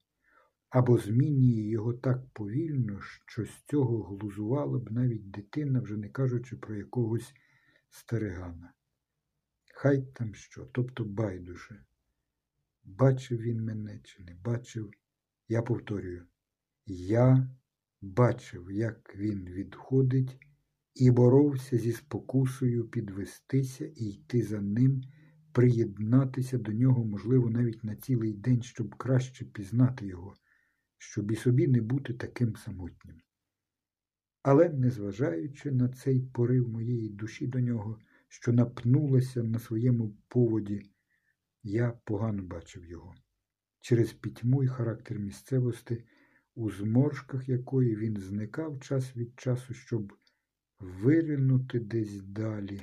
або 0.69 0.97
змінює 0.97 1.69
його 1.69 1.93
так 1.93 2.29
повільно, 2.33 3.01
що 3.01 3.45
з 3.45 3.63
цього 3.69 4.03
глузувала 4.03 4.79
б 4.79 4.91
навіть 4.91 5.31
дитина, 5.31 5.79
вже 5.79 5.97
не 5.97 6.09
кажучи 6.09 6.57
про 6.57 6.75
якогось 6.75 7.33
старигана. 7.89 8.73
Хай 9.73 10.01
там 10.01 10.35
що, 10.35 10.65
тобто 10.65 11.05
байдуже. 11.05 11.85
Бачив 12.83 13.41
він 13.41 13.63
мене 13.63 13.99
чи 14.03 14.23
не 14.23 14.35
бачив, 14.35 14.91
я 15.47 15.61
повторюю, 15.61 16.25
я 16.85 17.49
бачив, 18.01 18.71
як 18.71 19.15
він 19.15 19.45
відходить, 19.45 20.37
і 20.95 21.11
боровся 21.11 21.77
зі 21.77 21.91
спокусою 21.91 22.89
підвестися 22.89 23.85
і 23.85 24.05
йти 24.05 24.43
за 24.43 24.61
ним, 24.61 25.03
приєднатися 25.51 26.57
до 26.57 26.71
нього, 26.71 27.05
можливо, 27.05 27.49
навіть 27.49 27.83
на 27.83 27.95
цілий 27.95 28.33
день, 28.33 28.61
щоб 28.61 28.95
краще 28.95 29.45
пізнати 29.45 30.05
його, 30.05 30.35
щоб 30.97 31.31
і 31.31 31.35
собі 31.35 31.67
не 31.67 31.81
бути 31.81 32.13
таким 32.13 32.55
самотнім. 32.55 33.21
Але, 34.43 34.69
незважаючи 34.69 35.71
на 35.71 35.89
цей 35.89 36.19
порив 36.19 36.69
моєї 36.69 37.09
душі 37.09 37.47
до 37.47 37.59
нього, 37.59 37.99
що 38.27 38.53
напнулася 38.53 39.43
на 39.43 39.59
своєму 39.59 40.17
поводі, 40.27 40.91
я 41.63 41.91
погано 41.91 42.43
бачив 42.43 42.85
його. 42.85 43.15
Через 43.81 44.13
пітьму 44.13 44.63
і 44.63 44.67
характер 44.67 45.19
місцевості, 45.19 46.03
у 46.55 46.71
зморшках 46.71 47.49
якої 47.49 47.95
він 47.95 48.17
зникав 48.17 48.79
час 48.79 49.17
від 49.17 49.39
часу, 49.39 49.73
щоб 49.73 50.13
виринути 50.79 51.79
десь 51.79 52.21
далі, 52.21 52.81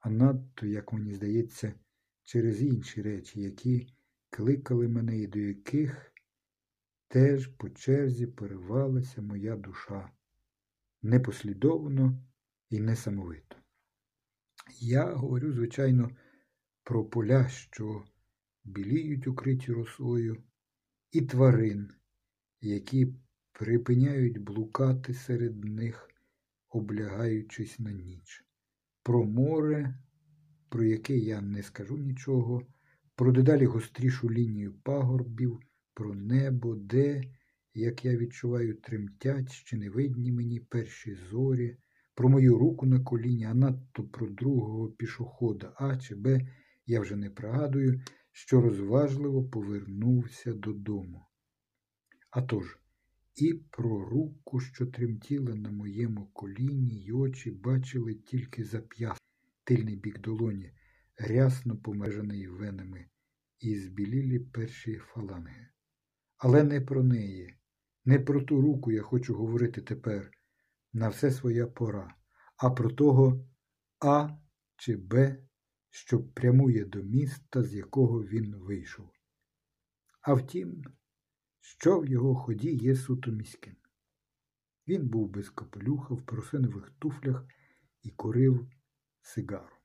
а 0.00 0.10
надто, 0.10 0.66
як 0.66 0.92
мені 0.92 1.14
здається, 1.14 1.72
через 2.24 2.62
інші 2.62 3.02
речі, 3.02 3.40
які 3.40 3.86
кликали 4.30 4.88
мене 4.88 5.18
і 5.18 5.26
до 5.26 5.38
яких 5.38 6.12
теж 7.08 7.46
по 7.46 7.70
черзі 7.70 8.26
поривалася 8.26 9.22
моя 9.22 9.56
душа 9.56 10.10
непослідовно 11.02 12.22
і 12.70 12.80
несамовито. 12.80 13.56
Я 14.80 15.12
говорю, 15.12 15.52
звичайно, 15.52 16.10
про 16.82 17.04
поля, 17.04 17.48
що 17.48 18.04
біліють 18.64 19.26
укриті 19.26 19.72
росою, 19.72 20.42
і 21.12 21.22
тварин, 21.22 21.90
які 22.60 23.14
припиняють 23.52 24.38
блукати 24.38 25.14
серед 25.14 25.64
них, 25.64 26.10
облягаючись 26.68 27.78
на 27.78 27.92
ніч, 27.92 28.44
про 29.02 29.24
море, 29.24 29.98
про 30.74 30.84
яке 30.84 31.16
я 31.16 31.40
не 31.40 31.62
скажу 31.62 31.96
нічого, 31.98 32.62
про 33.14 33.32
дедалі 33.32 33.66
гострішу 33.66 34.30
лінію 34.30 34.74
пагорбів, 34.82 35.60
про 35.94 36.14
небо, 36.14 36.74
де, 36.74 37.22
як 37.74 38.04
я 38.04 38.16
відчуваю, 38.16 38.74
тремтять 38.74 39.52
ще 39.52 39.76
невидні 39.76 40.32
мені 40.32 40.60
перші 40.60 41.14
зорі 41.14 41.76
про 42.14 42.28
мою 42.28 42.58
руку 42.58 42.86
на 42.86 43.00
коліні, 43.00 43.44
а 43.44 43.54
надто 43.54 44.04
про 44.04 44.26
другого 44.30 44.88
пішохода 44.88 45.72
А 45.76 45.96
чи 45.96 46.14
Б, 46.14 46.48
я 46.86 47.00
вже 47.00 47.16
не 47.16 47.30
пригадую, 47.30 48.00
що 48.32 48.60
розважливо 48.60 49.44
повернувся 49.44 50.52
додому. 50.52 51.26
А 52.30 52.42
тож, 52.42 52.78
і 53.36 53.54
про 53.54 54.04
руку, 54.04 54.60
що 54.60 54.86
тремтіла 54.86 55.54
на 55.54 55.70
моєму 55.70 56.26
коліні, 56.26 57.04
й 57.04 57.10
очі 57.12 57.50
бачили 57.50 58.14
тільки 58.14 58.64
зап'яс, 58.64 59.23
тильний 59.64 59.96
бік 59.96 60.20
долоні, 60.20 60.72
рясно 61.18 61.76
помежений 61.76 62.48
венами, 62.48 63.06
і 63.58 63.76
збілілі 63.76 64.38
перші 64.38 64.96
фаланги. 64.96 65.68
Але 66.36 66.64
не 66.64 66.80
про 66.80 67.02
неї, 67.02 67.58
не 68.04 68.18
про 68.18 68.42
ту 68.42 68.60
руку 68.60 68.92
я 68.92 69.02
хочу 69.02 69.34
говорити 69.34 69.80
тепер 69.80 70.30
на 70.92 71.08
все 71.08 71.30
своя 71.30 71.66
пора, 71.66 72.14
а 72.56 72.70
про 72.70 72.90
того 72.90 73.48
А 73.98 74.28
чи 74.76 74.96
Б, 74.96 75.42
що 75.90 76.24
прямує 76.24 76.84
до 76.84 77.02
міста, 77.02 77.62
з 77.62 77.74
якого 77.74 78.24
він 78.24 78.56
вийшов. 78.56 79.10
А 80.20 80.34
втім, 80.34 80.84
що 81.60 82.00
в 82.00 82.06
його 82.06 82.34
ході 82.34 82.74
є 82.74 82.96
суто 82.96 83.30
міським. 83.30 83.76
Він 84.88 85.08
був 85.08 85.28
без 85.28 85.50
капелюха 85.50 86.14
в 86.14 86.26
поросинових 86.26 86.90
туфлях 86.98 87.46
і 88.02 88.10
курив 88.10 88.68
сигару. 89.24 89.76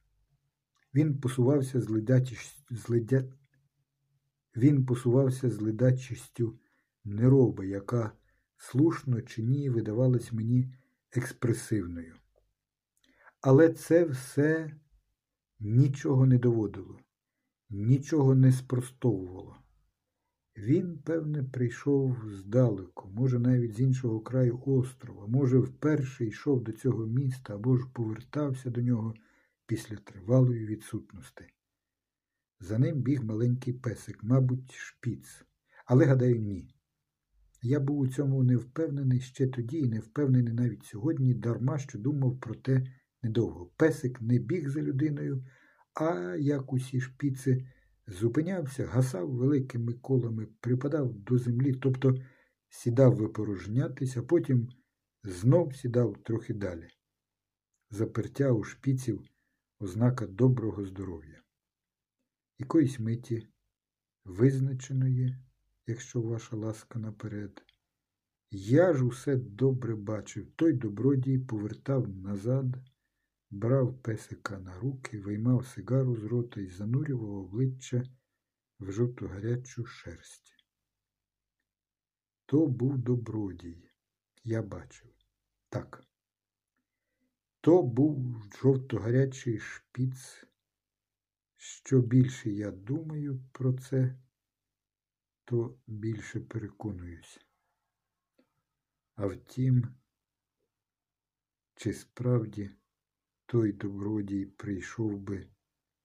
Він 0.94 1.20
посувався 1.20 1.82
з 2.70 2.90
ледя... 2.90 3.24
Він 4.56 4.86
посувався 4.86 5.50
з 5.50 5.62
ледачістю 5.62 6.60
нероби, 7.04 7.68
яка 7.68 8.12
слушно 8.58 9.22
чи 9.22 9.44
ні 9.44 9.70
видавалась 9.70 10.32
мені 10.32 10.74
експресивною. 11.12 12.16
Але 13.42 13.70
це 13.70 14.06
все 14.06 14.76
нічого 15.60 16.26
не 16.26 16.38
доводило, 16.38 17.00
нічого 17.70 18.36
не 18.36 18.52
спростовувало. 18.52 19.58
Він, 20.58 20.98
певне, 20.98 21.44
прийшов 21.44 22.18
здалеку, 22.32 23.10
може, 23.14 23.40
навіть 23.40 23.74
з 23.74 23.80
іншого 23.80 24.20
краю 24.20 24.62
острова, 24.66 25.28
може, 25.28 25.58
вперше 25.58 26.26
йшов 26.26 26.64
до 26.64 26.72
цього 26.72 27.06
міста 27.06 27.56
або 27.56 27.78
ж 27.78 27.86
повертався 27.94 28.70
до 28.70 28.82
нього 28.82 29.14
після 29.70 29.96
тривалої 29.96 30.66
відсутності. 30.66 31.44
За 32.60 32.80
ним 32.80 33.02
біг 33.02 33.24
маленький 33.24 33.74
песик, 33.74 34.24
мабуть, 34.24 34.72
шпіц, 34.72 35.46
Але, 35.86 36.06
гадаю, 36.06 36.40
ні. 36.40 36.76
Я 37.62 37.80
був 37.80 38.00
у 38.00 38.08
цьому 38.08 38.44
не 38.44 38.56
впевнений 38.56 39.20
ще 39.20 39.48
тоді 39.48 39.78
і 39.78 39.90
не 39.90 40.00
впевнений 40.00 40.54
навіть 40.54 40.84
сьогодні, 40.84 41.34
дарма 41.34 41.78
що 41.78 42.00
думав 42.00 42.40
про 42.40 42.56
те 42.56 42.88
недовго. 43.24 43.66
Песик 43.78 44.22
не 44.22 44.40
біг 44.40 44.70
за 44.70 44.82
людиною, 44.82 45.46
а 45.94 46.36
як 46.40 46.74
усі 46.74 47.02
шпіци, 47.02 47.68
зупинявся, 48.08 48.86
гасав 48.86 49.30
великими 49.32 49.94
колами, 49.94 50.48
припадав 50.60 51.14
до 51.14 51.38
землі, 51.38 51.74
тобто 51.74 52.16
сідав 52.70 53.16
випорожнятися, 53.16 54.22
потім 54.24 54.70
знов 55.24 55.76
сідав 55.76 56.18
трохи 56.24 56.54
далі. 56.54 56.88
Запертя 57.90 58.52
у 58.52 58.64
шпіців 58.64 59.30
ознака 59.80 60.28
доброго 60.28 60.86
здоров'я. 60.86 61.44
Якоїсь 62.58 63.00
миті, 63.00 63.48
визначеної, 64.26 65.38
якщо 65.88 66.22
ваша 66.22 66.56
ласка 66.56 67.00
наперед. 67.00 67.64
Я 68.52 68.94
ж 68.94 69.06
усе 69.06 69.36
добре 69.36 69.96
бачив. 69.96 70.52
Той 70.56 70.74
добродій 70.74 71.40
повертав 71.40 72.10
назад, 72.10 72.66
брав 73.50 74.02
песика 74.02 74.60
на 74.60 74.80
руки, 74.80 75.20
виймав 75.20 75.66
сигару 75.66 76.16
з 76.16 76.24
рота 76.24 76.62
і 76.62 76.68
занурював 76.68 77.32
обличчя 77.32 78.04
в 78.80 78.92
жовту 78.92 79.28
гарячу 79.28 79.86
шерсть. 79.86 80.66
То 82.46 82.68
був 82.68 82.98
добродій, 82.98 83.92
я 84.44 84.62
бачив. 84.62 85.10
Так. 85.70 86.09
То 87.70 87.84
був 87.84 88.44
жовто-гарячий 88.62 89.60
шпіц. 89.60 90.46
Що 91.58 92.02
більше 92.02 92.50
я 92.50 92.72
думаю 92.72 93.44
про 93.52 93.74
це, 93.74 94.20
то 95.46 95.80
більше 95.88 96.40
переконуюся. 96.40 97.40
А 99.16 99.28
втім, 99.28 99.88
чи 101.76 101.94
справді 101.94 102.72
той 103.46 103.72
добродій 103.72 104.46
прийшов 104.46 105.20
би 105.20 105.48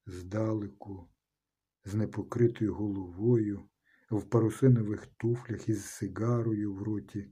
здалеку, 0.07 1.09
з 1.85 1.95
непокритою 1.95 2.75
головою, 2.75 3.69
в 4.11 4.25
парусинових 4.25 5.07
туфлях 5.07 5.69
із 5.69 5.85
сигарою 5.85 6.75
в 6.75 6.83
роті, 6.83 7.31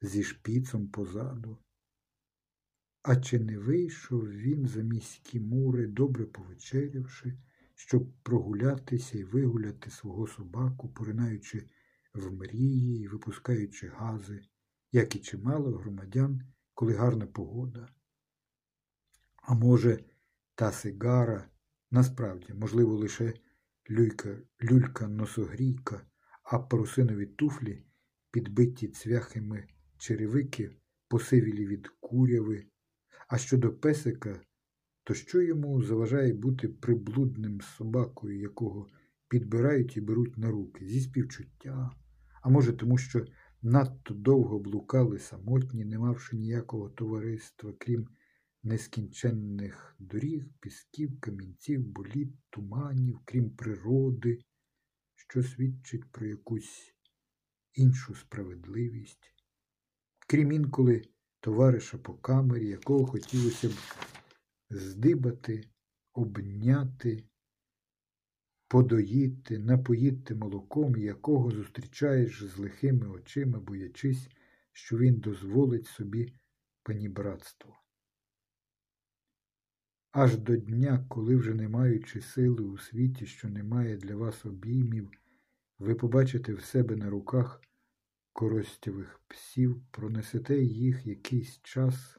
зі 0.00 0.22
шпіцом 0.22 0.88
позаду? 0.88 1.58
А 3.08 3.16
чи 3.16 3.38
не 3.38 3.58
вийшов 3.58 4.30
він 4.30 4.66
за 4.66 4.82
міські 4.82 5.40
мури, 5.40 5.86
добре 5.86 6.26
повечерявши, 6.26 7.38
щоб 7.74 8.12
прогулятися 8.22 9.18
і 9.18 9.24
вигуляти 9.24 9.90
свого 9.90 10.26
собаку, 10.26 10.88
поринаючи 10.88 11.66
в 12.14 12.32
мрії 12.32 13.02
і 13.02 13.08
випускаючи 13.08 13.88
гази, 13.88 14.40
як 14.92 15.16
і 15.16 15.18
чимало 15.18 15.78
громадян, 15.78 16.42
коли 16.74 16.94
гарна 16.94 17.26
погода? 17.26 17.88
А 19.42 19.54
може, 19.54 20.04
та 20.54 20.72
сигара 20.72 21.48
насправді, 21.90 22.54
можливо, 22.54 22.96
лише 22.96 23.34
люлька, 23.90 24.38
люлька 24.62 25.08
носогрійка, 25.08 26.06
а 26.42 26.58
парусинові 26.58 27.26
туфлі, 27.26 27.84
підбиті 28.30 28.88
цвяхами 28.88 29.68
черевики, 29.98 30.76
посивілі 31.08 31.66
від 31.66 31.88
куряви. 32.00 32.66
А 33.26 33.38
щодо 33.38 33.72
песика, 33.72 34.40
то 35.04 35.14
що 35.14 35.42
йому 35.42 35.82
заважає 35.82 36.34
бути 36.34 36.68
приблудним 36.68 37.60
собакою, 37.60 38.40
якого 38.40 38.88
підбирають 39.28 39.96
і 39.96 40.00
беруть 40.00 40.38
на 40.38 40.50
руки, 40.50 40.86
зі 40.86 41.00
співчуття, 41.00 41.90
а 42.42 42.48
може, 42.48 42.72
тому 42.72 42.98
що 42.98 43.26
надто 43.62 44.14
довго 44.14 44.58
блукали 44.58 45.18
самотні, 45.18 45.84
не 45.84 45.98
мавши 45.98 46.36
ніякого 46.36 46.90
товариства, 46.90 47.74
крім 47.78 48.08
нескінченних 48.62 49.96
доріг, 49.98 50.44
пісків, 50.60 51.20
камінців, 51.20 51.86
боліт, 51.86 52.34
туманів, 52.50 53.20
крім 53.24 53.50
природи, 53.50 54.38
що 55.14 55.42
свідчить 55.42 56.12
про 56.12 56.26
якусь 56.26 56.94
іншу 57.74 58.14
справедливість, 58.14 59.34
крім 60.26 60.52
інколи 60.52 61.02
товариша 61.46 61.98
по 61.98 62.14
камері, 62.14 62.68
якого 62.68 63.06
хотілося 63.06 63.68
б 63.68 63.72
здибати, 64.70 65.68
обняти, 66.12 67.24
подоїти, 68.68 69.58
напоїти 69.58 70.34
молоком, 70.34 70.96
якого 70.96 71.50
зустрічаєш 71.50 72.42
з 72.42 72.58
лихими 72.58 73.08
очима, 73.08 73.58
боячись, 73.58 74.28
що 74.72 74.98
він 74.98 75.14
дозволить 75.14 75.86
собі 75.86 76.32
панібратство. 76.82 77.78
Аж 80.12 80.36
до 80.36 80.56
дня, 80.56 81.06
коли 81.08 81.36
вже 81.36 81.54
не 81.54 81.68
маючи 81.68 82.20
сили 82.20 82.62
у 82.62 82.78
світі, 82.78 83.26
що 83.26 83.48
немає 83.48 83.96
для 83.96 84.16
вас 84.16 84.46
обіймів, 84.46 85.10
ви 85.78 85.94
побачите 85.94 86.54
в 86.54 86.60
себе 86.60 86.96
на 86.96 87.10
руках 87.10 87.62
коростєвих 88.36 89.20
псів, 89.28 89.82
пронесете 89.90 90.62
їх 90.62 91.06
якийсь 91.06 91.60
час, 91.62 92.18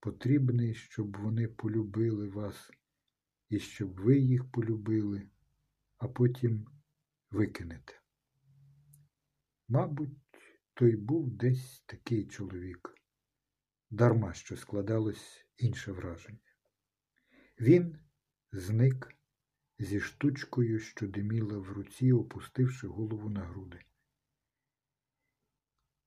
потрібний, 0.00 0.74
щоб 0.74 1.16
вони 1.16 1.48
полюбили 1.48 2.28
вас 2.28 2.70
і 3.48 3.58
щоб 3.58 4.00
ви 4.00 4.18
їх 4.18 4.50
полюбили, 4.50 5.28
а 5.98 6.08
потім 6.08 6.66
викинете. 7.30 8.00
Мабуть, 9.68 10.40
той 10.74 10.96
був 10.96 11.30
десь 11.30 11.82
такий 11.86 12.26
чоловік, 12.26 12.94
дарма 13.90 14.32
що 14.32 14.56
складалось 14.56 15.46
інше 15.56 15.92
враження. 15.92 16.52
Він 17.60 17.98
зник 18.52 19.16
зі 19.78 20.00
штучкою, 20.00 20.78
що 20.78 21.08
диміла 21.08 21.58
в 21.58 21.72
руці, 21.72 22.12
опустивши 22.12 22.86
голову 22.86 23.28
на 23.30 23.40
груди. 23.40 23.84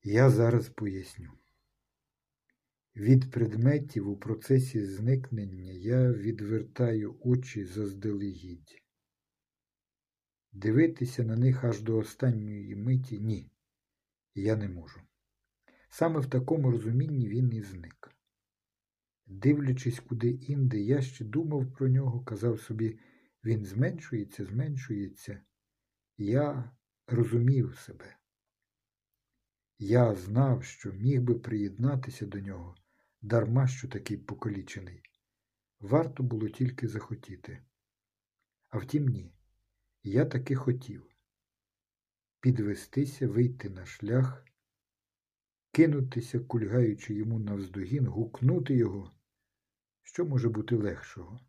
Я 0.07 0.29
зараз 0.29 0.69
поясню. 0.69 1.31
Від 2.95 3.31
предметів 3.31 4.09
у 4.09 4.17
процесі 4.17 4.85
зникнення 4.85 5.71
я 5.71 6.11
відвертаю 6.11 7.17
очі 7.19 7.65
заздалегідь. 7.65 8.83
Дивитися 10.51 11.23
на 11.23 11.35
них 11.35 11.63
аж 11.63 11.81
до 11.81 11.97
останньої 11.97 12.75
миті 12.75 13.19
ні, 13.19 13.51
я 14.35 14.55
не 14.55 14.69
можу. 14.69 15.01
Саме 15.89 16.19
в 16.19 16.29
такому 16.29 16.71
розумінні 16.71 17.29
він 17.29 17.53
і 17.53 17.61
зник. 17.61 18.15
Дивлячись 19.25 19.99
куди 19.99 20.29
інде, 20.29 20.79
я 20.79 21.01
ще 21.01 21.25
думав 21.25 21.73
про 21.73 21.87
нього, 21.87 22.23
казав 22.23 22.59
собі, 22.59 22.99
він 23.43 23.65
зменшується, 23.65 24.45
зменшується. 24.45 25.41
Я 26.17 26.71
розумів 27.07 27.77
себе. 27.77 28.17
Я 29.79 30.15
знав, 30.15 30.63
що 30.63 30.93
міг 30.93 31.21
би 31.21 31.35
приєднатися 31.35 32.25
до 32.25 32.39
нього, 32.39 32.75
дарма 33.21 33.67
що 33.67 33.87
такий 33.87 34.17
покалічений. 34.17 35.01
Варто 35.79 36.23
було 36.23 36.49
тільки 36.49 36.87
захотіти. 36.87 37.59
А 38.69 38.77
втім, 38.77 39.07
ні. 39.07 39.33
Я 40.03 40.25
таки 40.25 40.55
хотів 40.55 41.15
підвестися, 42.39 43.27
вийти 43.27 43.69
на 43.69 43.85
шлях, 43.85 44.45
кинутися, 45.71 46.39
кульгаючи 46.39 47.13
йому 47.13 47.39
навздогін, 47.39 48.07
гукнути 48.07 48.75
його. 48.75 49.11
Що 50.03 50.25
може 50.25 50.49
бути 50.49 50.75
легшого? 50.75 51.39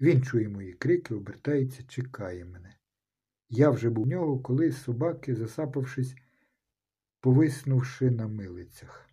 Він 0.00 0.22
чує 0.22 0.48
мої 0.48 0.72
крики, 0.72 1.14
обертається, 1.14 1.82
чекає 1.82 2.44
мене. 2.44 2.76
Я 3.48 3.70
вже 3.70 3.90
був 3.90 4.04
у 4.04 4.06
нього, 4.06 4.40
коли 4.40 4.72
собаки, 4.72 5.34
засапавшись, 5.34 6.14
повиснувши 7.24 8.10
на 8.10 8.28
милицях. 8.28 9.10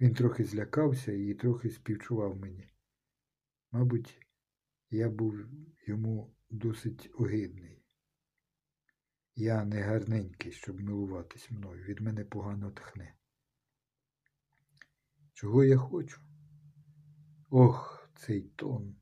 Він 0.00 0.14
трохи 0.14 0.44
злякався 0.44 1.12
і 1.12 1.34
трохи 1.34 1.70
співчував 1.70 2.36
мені. 2.36 2.68
Мабуть, 3.70 4.26
я 4.90 5.08
був 5.10 5.34
йому 5.86 6.34
досить 6.50 7.10
огидний. 7.14 7.84
Я 9.34 9.64
не 9.64 9.82
гарненький, 9.82 10.52
щоб 10.52 10.80
милуватись 10.80 11.50
мною, 11.50 11.84
від 11.84 12.00
мене 12.00 12.24
погано 12.24 12.70
тхне. 12.70 13.14
Чого 15.32 15.64
я 15.64 15.76
хочу? 15.76 16.20
Ох, 17.50 18.10
цей 18.16 18.42
тон. 18.42 18.96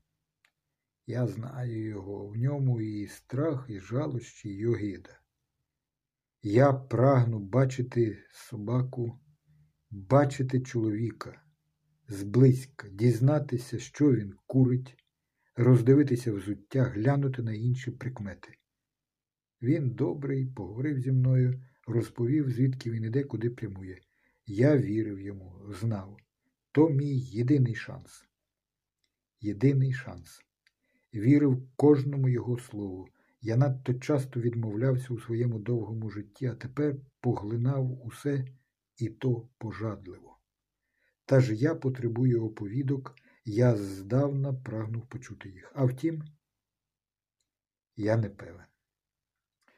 Я 1.05 1.27
знаю 1.27 1.83
його, 1.83 2.27
в 2.27 2.35
ньому 2.35 2.81
і 2.81 3.07
страх, 3.07 3.65
і 3.69 3.79
жалощі, 3.79 4.49
і 4.49 4.65
огида. 4.65 5.19
Я 6.49 6.73
прагну 6.73 7.39
бачити 7.39 8.17
собаку, 8.31 9.19
бачити 9.89 10.61
чоловіка 10.61 11.41
зблизька, 12.07 12.89
дізнатися, 12.89 13.79
що 13.79 14.11
він 14.11 14.33
курить, 14.45 14.95
роздивитися 15.55 16.33
взуття, 16.33 16.83
глянути 16.83 17.41
на 17.41 17.53
інші 17.53 17.91
прикмети. 17.91 18.49
Він 19.61 19.89
добрий, 19.89 20.45
поговорив 20.45 20.99
зі 20.99 21.11
мною, 21.11 21.63
розповів, 21.87 22.51
звідки 22.51 22.91
він 22.91 23.03
іде, 23.03 23.23
куди 23.23 23.49
прямує. 23.49 24.01
Я 24.45 24.77
вірив 24.77 25.21
йому, 25.21 25.61
знав. 25.69 26.17
То 26.71 26.89
мій 26.89 27.19
єдиний 27.19 27.75
шанс. 27.75 28.25
Єдиний 29.39 29.93
шанс. 29.93 30.41
Вірив 31.13 31.69
кожному 31.75 32.29
його 32.29 32.59
слову. 32.59 33.07
Я 33.41 33.57
надто 33.57 33.93
часто 33.93 34.39
відмовлявся 34.39 35.13
у 35.13 35.19
своєму 35.19 35.59
довгому 35.59 36.09
житті, 36.09 36.45
а 36.45 36.55
тепер 36.55 36.95
поглинав 37.19 38.05
усе 38.05 38.45
і 38.97 39.09
то 39.09 39.49
пожадливо. 39.57 40.39
Та 41.25 41.39
ж 41.39 41.55
я 41.55 41.75
потребую 41.75 42.45
оповідок, 42.45 43.15
я 43.45 43.75
здавна 43.75 44.53
прагнув 44.53 45.09
почути 45.09 45.49
їх. 45.49 45.71
А 45.75 45.85
втім, 45.85 46.23
я 47.95 48.17
не 48.17 48.29
певен. 48.29 48.65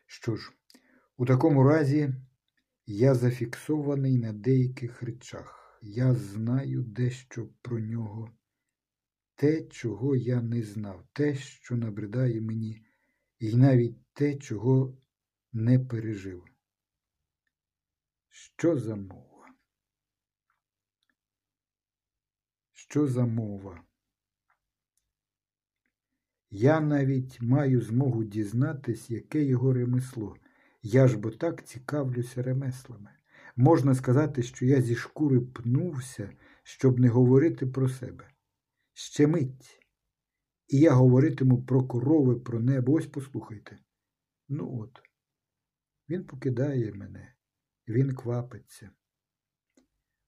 Що 0.05 0.35
ж, 0.35 0.51
у 1.17 1.25
такому 1.25 1.63
разі 1.63 2.13
я 2.85 3.15
зафіксований 3.15 4.17
на 4.17 4.33
деяких 4.33 5.03
речах. 5.03 5.79
Я 5.81 6.15
знаю 6.15 6.83
дещо 6.83 7.49
про 7.61 7.79
нього, 7.79 8.31
те, 9.35 9.63
чого 9.63 10.15
я 10.15 10.41
не 10.41 10.63
знав, 10.63 11.07
те, 11.13 11.35
що 11.35 11.75
набридає 11.75 12.41
мені, 12.41 12.85
і 13.39 13.55
навіть 13.55 14.05
те, 14.13 14.35
чого 14.35 14.97
не 15.53 15.79
пережив. 15.79 16.45
Що 18.29 18.77
за 18.77 18.95
мова? 18.95 19.47
Що 22.71 23.07
за 23.07 23.25
мова? 23.25 23.83
Я 26.49 26.79
навіть 26.79 27.41
маю 27.41 27.81
змогу 27.81 28.23
дізнатись, 28.23 29.09
яке 29.09 29.43
його 29.43 29.73
ремесло. 29.73 30.37
Я 30.81 31.07
ж 31.07 31.17
бо 31.17 31.31
так 31.31 31.65
цікавлюся 31.65 32.43
ремеслами. 32.43 33.09
Можна 33.55 33.95
сказати, 33.95 34.43
що 34.43 34.65
я 34.65 34.81
зі 34.81 34.95
шкури 34.95 35.41
пнувся, 35.41 36.31
щоб 36.63 36.99
не 36.99 37.09
говорити 37.09 37.67
про 37.67 37.89
себе. 37.89 38.29
Ще 38.93 39.27
мить. 39.27 39.78
І 40.69 40.79
я 40.79 40.91
говоритиму 40.91 41.63
про 41.63 41.83
корови, 41.83 42.35
про 42.35 42.59
небо. 42.59 42.93
Ось 42.93 43.07
послухайте. 43.07 43.79
Ну 44.49 44.79
от, 44.81 44.99
він 46.09 46.23
покидає 46.23 46.93
мене, 46.93 47.33
він 47.87 48.15
квапиться. 48.15 48.89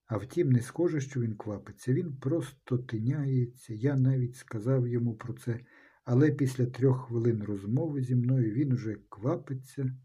А 0.05 0.17
втім, 0.17 0.51
не 0.51 0.61
схоже, 0.61 1.01
що 1.01 1.21
він 1.21 1.35
квапиться, 1.37 1.93
він 1.93 2.17
просто 2.17 2.77
тиняється. 2.77 3.73
Я 3.73 3.95
навіть 3.95 4.35
сказав 4.35 4.87
йому 4.87 5.15
про 5.15 5.33
це, 5.33 5.59
але 6.03 6.31
після 6.31 6.65
трьох 6.65 7.07
хвилин 7.07 7.43
розмови 7.43 8.03
зі 8.03 8.15
мною 8.15 8.53
він 8.53 8.71
уже 8.71 8.97
квапиться, 9.09 9.95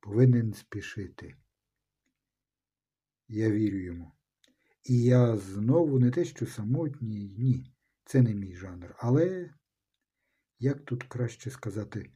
повинен 0.00 0.52
спішити. 0.52 1.34
Я 3.28 3.50
вірю 3.50 3.78
йому. 3.78 4.12
І 4.84 5.02
я 5.02 5.36
знову 5.36 5.98
не 5.98 6.10
те, 6.10 6.24
що 6.24 6.46
самотній, 6.46 7.34
ні, 7.38 7.74
це 8.04 8.22
не 8.22 8.34
мій 8.34 8.54
жанр. 8.54 8.94
Але, 8.98 9.50
як 10.58 10.84
тут 10.84 11.04
краще 11.04 11.50
сказати, 11.50 12.10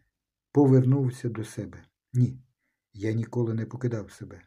повернувся 0.53 1.29
до 1.29 1.45
себе. 1.45 1.85
Ні, 2.13 2.39
я 2.93 3.13
ніколи 3.13 3.55
не 3.55 3.67
покидав 3.67 4.13
себе. 4.13 4.43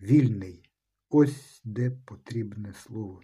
Вільний. 0.00 0.62
Ось 1.08 1.60
де 1.64 1.90
потрібне 1.90 2.72
слово. 2.74 3.22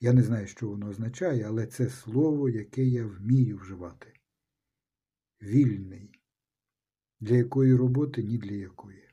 Я 0.00 0.12
не 0.12 0.22
знаю, 0.22 0.46
що 0.46 0.68
воно 0.68 0.88
означає, 0.88 1.44
але 1.44 1.66
це 1.66 1.90
слово, 1.90 2.48
яке 2.48 2.84
я 2.84 3.06
вмію 3.06 3.56
вживати. 3.56 4.12
Вільний. 5.42 6.20
Для 7.20 7.36
якої 7.36 7.74
роботи, 7.74 8.22
ні 8.22 8.38
для 8.38 8.54
якої. 8.54 9.08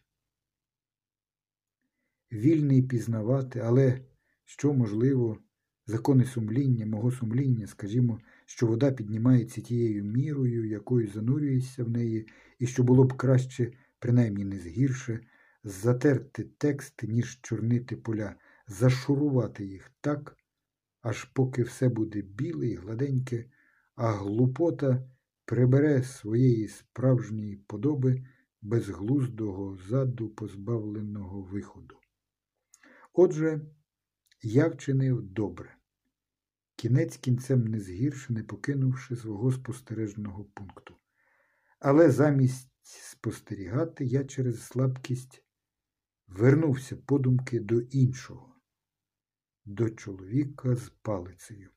Вільний 2.32 2.82
пізнавати, 2.82 3.60
але 3.60 4.02
що 4.44 4.74
можливо, 4.74 5.38
закони 5.86 6.26
сумління, 6.26 6.86
мого 6.86 7.12
сумління, 7.12 7.68
скажімо, 7.68 8.20
що 8.52 8.68
вода 8.68 8.92
піднімається 8.92 9.62
тією 9.62 10.04
мірою, 10.04 10.68
якою 10.68 11.08
занурюєшся 11.08 11.84
в 11.84 11.90
неї, 11.90 12.28
і 12.60 12.68
що 12.68 12.84
було 12.84 13.04
б 13.04 13.14
краще, 13.14 13.72
принаймні 14.00 14.46
не 14.46 14.60
згірше, 14.60 15.20
затерти 15.64 16.44
текст, 16.58 17.04
ніж 17.04 17.42
чорнити 17.42 17.98
поля, 17.98 18.36
зашурувати 18.68 19.66
їх 19.66 19.92
так, 20.02 20.38
аж 21.02 21.24
поки 21.24 21.64
все 21.64 21.90
буде 21.90 22.22
біле 22.22 22.68
і 22.68 22.76
гладеньке, 22.76 23.46
а 23.96 24.12
глупота 24.12 25.10
прибере 25.46 26.04
своєї 26.04 26.68
справжньої 26.68 27.56
подоби 27.56 28.26
безглуздого 28.62 29.78
заду 29.90 30.30
позбавленого 30.30 31.42
виходу. 31.42 31.96
Отже, 33.14 33.62
я 34.42 34.68
вчинив 34.68 35.22
добре, 35.22 35.76
кінець 36.82 37.18
кінцем 37.18 37.68
не 37.68 37.80
згірше, 37.80 38.34
не 38.34 38.44
покинувши 38.44 39.16
свого 39.16 39.52
спостережного 39.52 40.44
пункту. 40.44 40.96
Але 41.80 42.12
замість 42.12 42.70
спостерігати 42.84 44.06
я 44.06 44.24
через 44.24 44.64
слабкість 44.64 45.44
вернувся 46.28 46.98
подумки 46.98 47.60
до 47.60 47.82
іншого, 47.82 48.56
до 49.66 49.90
чоловіка 49.90 50.76
з 50.76 50.90
палицею. 50.90 51.70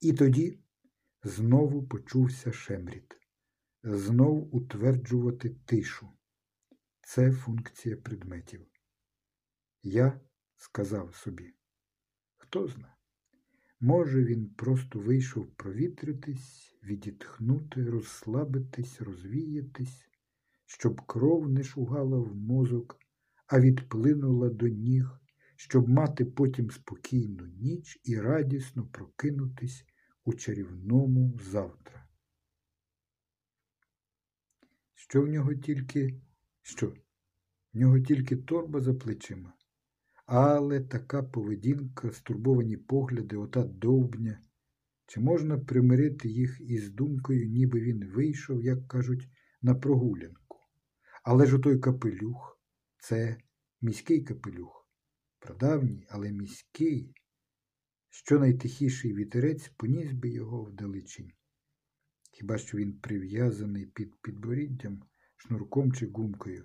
І 0.00 0.12
тоді 0.12 0.58
знову 1.22 1.88
почувся 1.88 2.52
шемріт, 2.52 3.16
знов 3.82 4.56
утверджувати 4.56 5.50
тишу. 5.50 6.08
Це 7.00 7.32
функція 7.32 7.96
предметів. 7.96 8.66
Я 9.82 10.20
сказав 10.56 11.14
собі, 11.14 11.54
хто 12.36 12.68
зна, 12.68 12.91
може, 13.82 14.24
він 14.24 14.48
просто 14.48 14.98
вийшов 14.98 15.46
провітритись, 15.46 16.76
відітхнути, 16.82 17.90
розслабитись, 17.90 19.00
розвіятись, 19.00 20.08
щоб 20.66 21.00
кров 21.06 21.48
не 21.48 21.62
шугала 21.62 22.18
в 22.18 22.36
мозок, 22.36 22.98
а 23.46 23.60
відплинула 23.60 24.50
до 24.50 24.68
ніг, 24.68 25.20
щоб 25.56 25.88
мати 25.88 26.24
потім 26.24 26.70
спокійну 26.70 27.46
ніч 27.46 28.00
і 28.04 28.20
радісно 28.20 28.86
прокинутись 28.86 29.84
у 30.24 30.34
чарівному 30.34 31.38
завтра. 31.42 32.08
Що 34.94 35.22
в 35.22 35.28
нього 35.28 35.54
тільки, 35.54 36.20
що? 36.62 36.94
В 37.72 37.78
нього 37.78 38.00
тільки 38.00 38.36
торба 38.36 38.80
за 38.80 38.94
плечима. 38.94 39.52
Але 40.26 40.80
така 40.80 41.22
поведінка, 41.22 42.12
стурбовані 42.12 42.76
погляди, 42.76 43.36
ота 43.36 43.64
довбня, 43.64 44.40
чи 45.06 45.20
можна 45.20 45.58
примирити 45.58 46.28
їх 46.28 46.60
із 46.60 46.90
думкою, 46.90 47.48
ніби 47.48 47.80
він 47.80 48.10
вийшов, 48.14 48.64
як 48.64 48.88
кажуть, 48.88 49.28
на 49.62 49.74
прогулянку? 49.74 50.58
Але 51.24 51.46
ж 51.46 51.56
отой 51.56 51.78
капелюх 51.78 52.60
це 52.98 53.36
міський 53.80 54.22
капелюх, 54.22 54.88
прадавній, 55.38 56.06
але 56.08 56.32
міський, 56.32 57.14
що 58.10 58.38
найтихіший 58.38 59.14
вітерець 59.14 59.68
поніс 59.68 60.12
би 60.12 60.30
його 60.30 60.64
вдалечінь. 60.64 61.32
Хіба 62.32 62.58
що 62.58 62.78
він 62.78 62.98
прив'язаний 62.98 63.86
під 63.86 64.14
підборіддям, 64.22 65.02
шнурком 65.36 65.92
чи 65.92 66.06
гумкою. 66.06 66.64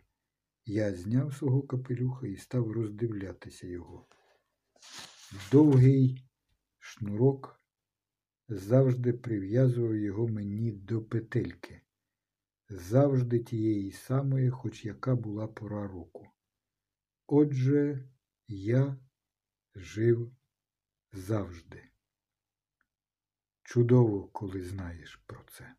Я 0.69 0.93
зняв 0.93 1.33
свого 1.33 1.61
капелюха 1.61 2.27
і 2.27 2.37
став 2.37 2.71
роздивлятися 2.71 3.67
його. 3.67 4.07
Довгий 5.51 6.25
шнурок 6.79 7.61
завжди 8.47 9.13
прив'язував 9.13 9.95
його 9.95 10.27
мені 10.27 10.71
до 10.71 11.01
петельки, 11.01 11.81
завжди 12.69 13.39
тієї 13.39 13.91
самої, 13.91 14.49
хоч 14.49 14.85
яка 14.85 15.15
була 15.15 15.47
пора 15.47 15.87
року. 15.87 16.27
Отже, 17.27 18.09
я 18.47 18.97
жив 19.75 20.35
завжди. 21.11 21.83
Чудово, 23.63 24.27
коли 24.27 24.63
знаєш 24.63 25.15
про 25.15 25.43
це. 25.43 25.75